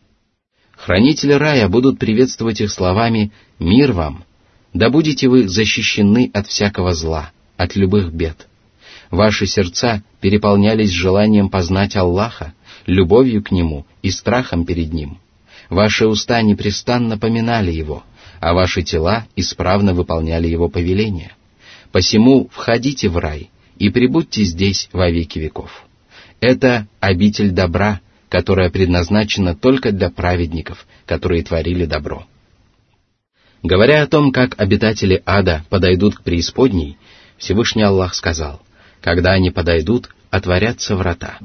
Хранители 0.72 1.34
рая 1.34 1.68
будут 1.70 2.00
приветствовать 2.00 2.62
их 2.62 2.72
словами 2.72 3.32
«Мир 3.58 3.94
вам!» 3.94 4.24
Да 4.74 4.90
будете 4.90 5.28
вы 5.28 5.48
защищены 5.48 6.30
от 6.34 6.48
всякого 6.48 6.94
зла, 6.94 7.32
от 7.58 7.76
любых 7.76 8.14
бед. 8.14 8.48
Ваши 9.10 9.48
сердца 9.48 10.04
переполнялись 10.22 10.92
желанием 10.92 11.50
познать 11.50 11.96
Аллаха, 11.96 12.54
любовью 12.86 13.44
к 13.44 13.52
Нему 13.52 13.86
и 14.04 14.12
страхом 14.12 14.66
перед 14.66 14.94
Ним. 14.94 15.18
Ваши 15.70 16.06
уста 16.06 16.42
непрестанно 16.42 17.18
поминали 17.18 17.72
Его, 17.72 18.04
а 18.40 18.54
ваши 18.54 18.84
тела 18.84 19.26
исправно 19.36 19.94
выполняли 19.94 20.48
Его 20.48 20.70
повеления. 20.70 21.32
Посему 21.92 22.50
входите 22.52 23.10
в 23.10 23.18
рай 23.18 23.50
и 23.78 23.90
прибудьте 23.90 24.44
здесь 24.44 24.90
во 24.94 25.10
веки 25.10 25.40
веков. 25.40 25.86
Это 26.40 26.88
обитель 27.00 27.52
добра, 27.52 28.02
которая 28.30 28.70
предназначена 28.70 29.56
только 29.56 29.92
для 29.92 30.10
праведников, 30.10 30.86
которые 31.06 31.44
творили 31.44 31.86
добро. 31.86 32.26
Говоря 33.64 34.04
о 34.04 34.08
том, 34.08 34.32
как 34.32 34.60
обитатели 34.60 35.22
ада 35.26 35.66
подойдут 35.70 36.16
к 36.16 36.22
преисподней, 36.22 36.98
Всевышний 37.38 37.84
Аллах 37.84 38.16
сказал, 38.16 38.62
когда 39.02 39.32
они 39.32 39.52
подойдут, 39.52 40.10
отворятся 40.30 40.96
врата. 40.96 41.40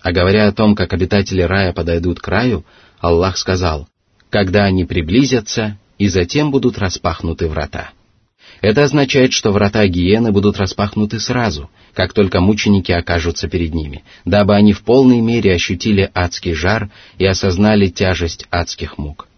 А 0.00 0.12
говоря 0.12 0.46
о 0.46 0.52
том, 0.52 0.76
как 0.76 0.92
обитатели 0.92 1.42
рая 1.42 1.72
подойдут 1.72 2.20
к 2.20 2.28
раю, 2.28 2.64
Аллах 3.00 3.36
сказал, 3.36 3.88
когда 4.30 4.64
они 4.64 4.84
приблизятся, 4.84 5.78
и 5.98 6.08
затем 6.08 6.50
будут 6.50 6.78
распахнуты 6.78 7.48
врата. 7.48 7.90
Это 8.60 8.84
означает, 8.84 9.32
что 9.32 9.52
врата 9.52 9.86
гиены 9.86 10.32
будут 10.32 10.58
распахнуты 10.58 11.20
сразу, 11.20 11.70
как 11.94 12.12
только 12.12 12.40
мученики 12.40 12.90
окажутся 12.90 13.48
перед 13.48 13.74
ними, 13.74 14.02
дабы 14.24 14.54
они 14.54 14.72
в 14.72 14.82
полной 14.82 15.20
мере 15.20 15.54
ощутили 15.54 16.10
адский 16.14 16.54
жар 16.54 16.90
и 17.18 17.24
осознали 17.24 17.88
тяжесть 17.88 18.46
адских 18.50 18.98
мук. 18.98 19.28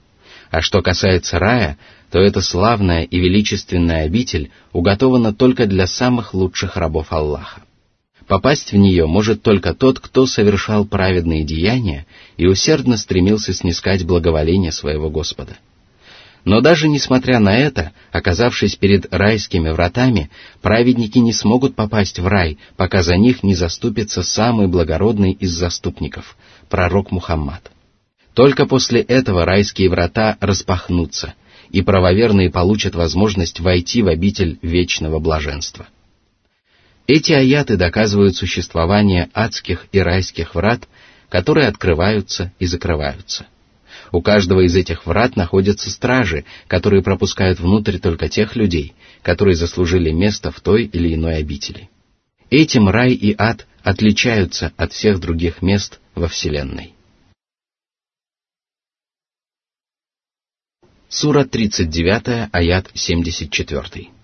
А 0.50 0.62
что 0.62 0.82
касается 0.82 1.38
рая, 1.38 1.78
то 2.10 2.18
эта 2.18 2.40
славная 2.40 3.02
и 3.02 3.18
величественная 3.18 4.04
обитель 4.04 4.50
уготована 4.72 5.32
только 5.32 5.66
для 5.66 5.86
самых 5.86 6.34
лучших 6.34 6.76
рабов 6.76 7.12
Аллаха. 7.12 7.62
Попасть 8.26 8.72
в 8.72 8.76
нее 8.76 9.06
может 9.06 9.42
только 9.42 9.74
тот, 9.74 9.98
кто 9.98 10.26
совершал 10.26 10.84
праведные 10.84 11.44
деяния 11.44 12.06
и 12.36 12.46
усердно 12.46 12.96
стремился 12.96 13.52
снискать 13.52 14.04
благоволение 14.04 14.72
своего 14.72 15.10
Господа. 15.10 15.56
Но 16.44 16.60
даже 16.60 16.88
несмотря 16.88 17.38
на 17.38 17.56
это, 17.56 17.92
оказавшись 18.12 18.76
перед 18.76 19.12
райскими 19.12 19.70
вратами, 19.70 20.30
праведники 20.62 21.18
не 21.18 21.32
смогут 21.32 21.74
попасть 21.74 22.18
в 22.18 22.26
рай, 22.26 22.58
пока 22.76 23.02
за 23.02 23.16
них 23.16 23.42
не 23.42 23.54
заступится 23.54 24.22
самый 24.22 24.66
благородный 24.66 25.32
из 25.32 25.52
заступников, 25.52 26.36
пророк 26.68 27.10
Мухаммад. 27.10 27.70
Только 28.34 28.64
после 28.64 29.02
этого 29.02 29.44
райские 29.44 29.90
врата 29.90 30.38
распахнутся, 30.40 31.34
и 31.70 31.82
правоверные 31.82 32.50
получат 32.50 32.94
возможность 32.94 33.60
войти 33.60 34.02
в 34.02 34.08
обитель 34.08 34.58
вечного 34.62 35.18
блаженства. 35.18 35.86
Эти 37.06 37.32
аяты 37.32 37.76
доказывают 37.76 38.36
существование 38.36 39.28
адских 39.34 39.86
и 39.92 39.98
райских 39.98 40.54
врат, 40.54 40.88
которые 41.28 41.66
открываются 41.66 42.52
и 42.58 42.66
закрываются. 42.66 43.46
У 44.12 44.22
каждого 44.22 44.60
из 44.60 44.74
этих 44.74 45.06
врат 45.06 45.36
находятся 45.36 45.90
стражи, 45.90 46.44
которые 46.66 47.02
пропускают 47.02 47.60
внутрь 47.60 47.98
только 47.98 48.28
тех 48.28 48.56
людей, 48.56 48.94
которые 49.22 49.54
заслужили 49.54 50.10
место 50.10 50.50
в 50.50 50.60
той 50.60 50.84
или 50.84 51.14
иной 51.14 51.36
обители. 51.36 51.88
Этим 52.50 52.88
рай 52.88 53.12
и 53.12 53.34
ад 53.38 53.66
отличаются 53.82 54.72
от 54.76 54.92
всех 54.92 55.20
других 55.20 55.62
мест 55.62 56.00
во 56.14 56.26
Вселенной. 56.28 56.94
Сура 61.08 61.44
39, 61.44 62.50
аят 62.52 62.90
74. 62.94 64.19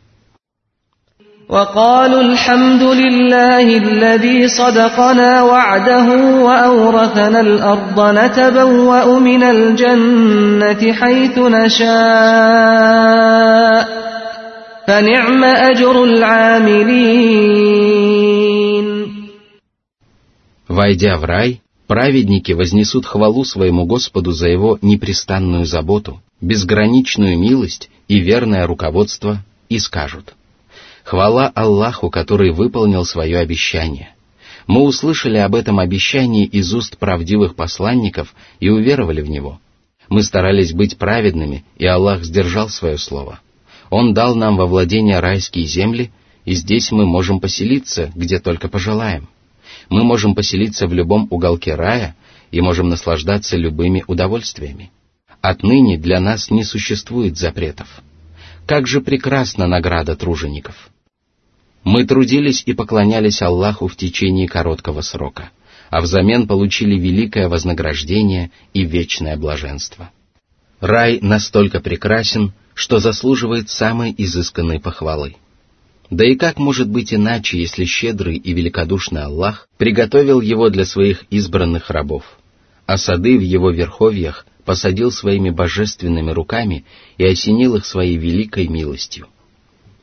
وقالوا 1.51 2.21
الحمد 2.21 2.83
لله 2.83 3.77
الذي 3.77 4.47
صدقنا 4.47 5.43
وعده 5.43 6.07
وأورثنا 6.47 7.39
الأرض 7.39 7.99
نتبوأ 7.99 9.19
من 9.19 9.43
الجنة 9.43 10.93
حيث 10.93 11.37
نشاء 11.37 11.91
فنعم 14.87 15.43
أجر 15.43 16.03
العاملين 16.03 17.41
Войдя 20.69 21.17
в 21.17 21.25
рай, 21.25 21.59
праведники 21.85 22.53
вознесут 22.53 23.05
хвалу 23.05 23.43
своему 23.43 23.85
Господу 23.85 24.31
за 24.31 24.47
его 24.47 24.79
непрестанную 24.81 25.65
заботу, 25.65 26.21
безграничную 26.39 27.37
милость 27.37 27.89
и 28.07 28.19
верное 28.19 28.65
руководство, 28.65 29.39
и 29.67 29.79
скажут 29.79 30.33
«Хвала 31.06 31.52
Аллаху, 31.54 32.10
который 32.10 32.50
выполнил 32.50 33.04
свое 33.04 33.38
обещание». 33.38 34.08
Мы 34.66 34.82
услышали 34.82 35.36
об 35.36 35.54
этом 35.54 35.78
обещании 35.78 36.44
из 36.44 36.74
уст 36.74 36.98
правдивых 36.98 37.54
посланников 37.54 38.34
и 38.58 38.70
уверовали 38.70 39.22
в 39.22 39.30
него. 39.30 39.60
Мы 40.08 40.24
старались 40.24 40.72
быть 40.72 40.98
праведными, 40.98 41.64
и 41.76 41.86
Аллах 41.86 42.24
сдержал 42.24 42.68
свое 42.70 42.98
слово. 42.98 43.38
Он 43.88 44.14
дал 44.14 44.34
нам 44.34 44.56
во 44.56 44.66
владение 44.66 45.20
райские 45.20 45.64
земли, 45.66 46.10
и 46.44 46.54
здесь 46.54 46.90
мы 46.90 47.06
можем 47.06 47.38
поселиться, 47.38 48.10
где 48.16 48.40
только 48.40 48.68
пожелаем. 48.68 49.28
Мы 49.88 50.02
можем 50.02 50.34
поселиться 50.34 50.88
в 50.88 50.92
любом 50.92 51.28
уголке 51.30 51.76
рая 51.76 52.16
и 52.50 52.60
можем 52.60 52.88
наслаждаться 52.88 53.56
любыми 53.56 54.02
удовольствиями. 54.08 54.90
Отныне 55.40 55.98
для 55.98 56.18
нас 56.18 56.50
не 56.50 56.64
существует 56.64 57.38
запретов. 57.38 57.86
Как 58.66 58.88
же 58.88 59.00
прекрасна 59.00 59.68
награда 59.68 60.16
тружеников! 60.16 60.90
Мы 61.86 62.04
трудились 62.04 62.64
и 62.66 62.74
поклонялись 62.74 63.42
Аллаху 63.42 63.86
в 63.86 63.94
течение 63.94 64.48
короткого 64.48 65.02
срока, 65.02 65.50
а 65.88 66.00
взамен 66.00 66.48
получили 66.48 66.98
великое 66.98 67.48
вознаграждение 67.48 68.50
и 68.74 68.84
вечное 68.84 69.36
блаженство. 69.36 70.10
Рай 70.80 71.20
настолько 71.22 71.78
прекрасен, 71.78 72.52
что 72.74 72.98
заслуживает 72.98 73.70
самой 73.70 74.12
изысканной 74.18 74.80
похвалы. 74.80 75.36
Да 76.10 76.26
и 76.26 76.34
как 76.34 76.58
может 76.58 76.88
быть 76.88 77.14
иначе, 77.14 77.60
если 77.60 77.84
щедрый 77.84 78.36
и 78.36 78.52
великодушный 78.52 79.22
Аллах 79.22 79.68
приготовил 79.78 80.40
его 80.40 80.70
для 80.70 80.84
своих 80.84 81.22
избранных 81.30 81.90
рабов, 81.90 82.24
а 82.86 82.98
сады 82.98 83.38
в 83.38 83.42
его 83.42 83.70
верховьях 83.70 84.44
посадил 84.64 85.12
своими 85.12 85.50
божественными 85.50 86.32
руками 86.32 86.84
и 87.16 87.24
осенил 87.24 87.76
их 87.76 87.86
своей 87.86 88.16
великой 88.16 88.66
милостью. 88.66 89.28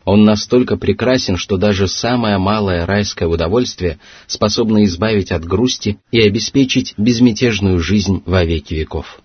Он 0.05 0.23
настолько 0.23 0.75
прекрасен, 0.75 1.37
что 1.37 1.57
даже 1.57 1.87
самое 1.87 2.37
малое 2.37 2.85
райское 2.85 3.27
удовольствие 3.27 3.99
способно 4.27 4.83
избавить 4.83 5.31
от 5.31 5.45
грусти 5.45 5.99
и 6.11 6.19
обеспечить 6.21 6.93
безмятежную 6.97 7.79
жизнь 7.79 8.21
во 8.25 8.43
веки 8.43 8.73
веков. 8.73 9.21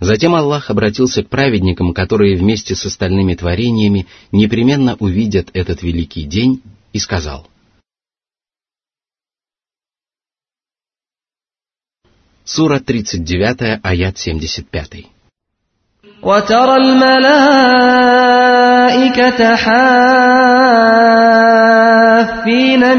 Затем 0.00 0.34
Аллах 0.34 0.70
обратился 0.70 1.22
к 1.22 1.28
праведникам, 1.28 1.92
которые 1.92 2.36
вместе 2.36 2.74
с 2.74 2.86
остальными 2.86 3.34
творениями 3.34 4.06
непременно 4.32 4.96
увидят 5.00 5.50
этот 5.52 5.82
великий 5.82 6.22
день, 6.22 6.62
и 6.92 6.98
сказал. 6.98 7.46
Сура 12.44 12.80
39, 12.80 13.80
аят 13.82 14.16
75. 14.18 15.06
وترى 16.22 16.76
الملائكة 18.87 19.55
حافين 19.55 19.83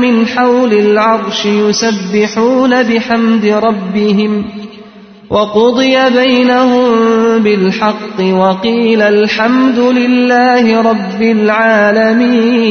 من 0.00 0.26
حول 0.26 0.72
العرش 0.72 1.46
يسبحون 1.46 2.82
بحمد 2.82 3.46
ربهم 3.46 4.44
وقضي 5.30 6.10
بينهم 6.10 6.88
بالحق 7.42 8.20
وقيل 8.20 9.02
الحمد 9.02 9.78
لله 9.78 10.82
رب 10.82 11.22
العالمين 11.22 12.64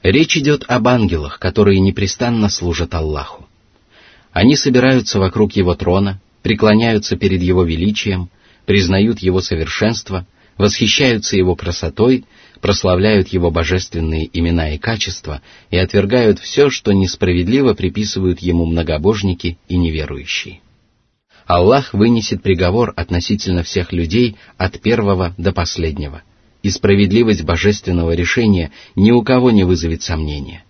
Речь 0.00 0.36
идет 0.38 0.64
об 0.68 0.86
ангелах, 0.88 1.38
которые 1.38 1.80
непрестанно 1.80 2.48
служат 2.48 2.94
Аллаху. 2.94 3.44
Они 4.32 4.56
собираются 4.56 5.18
вокруг 5.18 5.52
Его 5.52 5.74
трона, 5.74 6.18
преклоняются 6.42 7.16
перед 7.16 7.42
Его 7.42 7.64
величием, 7.64 8.30
признают 8.65 9.19
Его 9.19 9.41
совершенство, 9.41 10.25
восхищаются 10.57 11.35
Его 11.35 11.55
красотой, 11.55 12.25
прославляют 12.61 13.29
Его 13.29 13.51
божественные 13.51 14.29
имена 14.31 14.69
и 14.71 14.77
качества 14.77 15.41
и 15.69 15.77
отвергают 15.77 16.39
все, 16.39 16.69
что 16.69 16.93
несправедливо 16.93 17.73
приписывают 17.73 18.39
Ему 18.39 18.65
многобожники 18.65 19.57
и 19.67 19.77
неверующие. 19.77 20.61
Аллах 21.45 21.93
вынесет 21.93 22.41
приговор 22.41 22.93
относительно 22.95 23.63
всех 23.63 23.91
людей 23.91 24.37
от 24.57 24.79
первого 24.79 25.33
до 25.37 25.51
последнего, 25.51 26.23
и 26.61 26.69
справедливость 26.69 27.43
божественного 27.43 28.15
решения 28.15 28.71
ни 28.95 29.11
у 29.11 29.21
кого 29.21 29.51
не 29.51 29.65
вызовет 29.65 30.01
сомнения. 30.01 30.63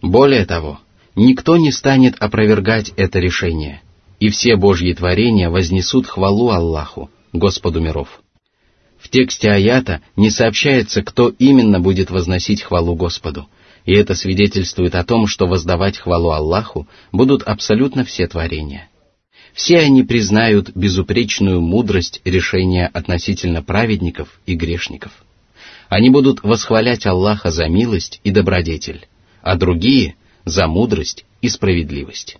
Более 0.00 0.46
того, 0.46 0.80
никто 1.14 1.58
не 1.58 1.70
станет 1.70 2.14
опровергать 2.18 2.92
это 2.96 3.18
решение, 3.18 3.82
и 4.18 4.30
все 4.30 4.56
Божьи 4.56 4.92
творения 4.94 5.50
вознесут 5.50 6.06
хвалу 6.06 6.48
Аллаху, 6.50 7.10
Господу 7.32 7.80
миров. 7.80 8.20
В 8.98 9.08
тексте 9.08 9.50
аята 9.50 10.00
не 10.16 10.30
сообщается, 10.30 11.02
кто 11.02 11.28
именно 11.28 11.80
будет 11.80 12.10
возносить 12.10 12.62
хвалу 12.62 12.94
Господу, 12.94 13.48
и 13.84 13.94
это 13.94 14.14
свидетельствует 14.14 14.94
о 14.94 15.04
том, 15.04 15.26
что 15.26 15.46
воздавать 15.46 15.98
хвалу 15.98 16.30
Аллаху 16.30 16.88
будут 17.12 17.42
абсолютно 17.42 18.04
все 18.04 18.26
творения. 18.26 18.88
Все 19.52 19.78
они 19.78 20.02
признают 20.02 20.70
безупречную 20.74 21.60
мудрость 21.60 22.20
решения 22.24 22.90
относительно 22.92 23.62
праведников 23.62 24.40
и 24.44 24.54
грешников. 24.54 25.12
Они 25.88 26.10
будут 26.10 26.42
восхвалять 26.42 27.06
Аллаха 27.06 27.50
за 27.50 27.68
милость 27.68 28.20
и 28.24 28.30
добродетель, 28.30 29.06
а 29.42 29.56
другие— 29.56 30.16
за 30.44 30.66
мудрость 30.66 31.24
и 31.40 31.48
справедливость. 31.48 32.38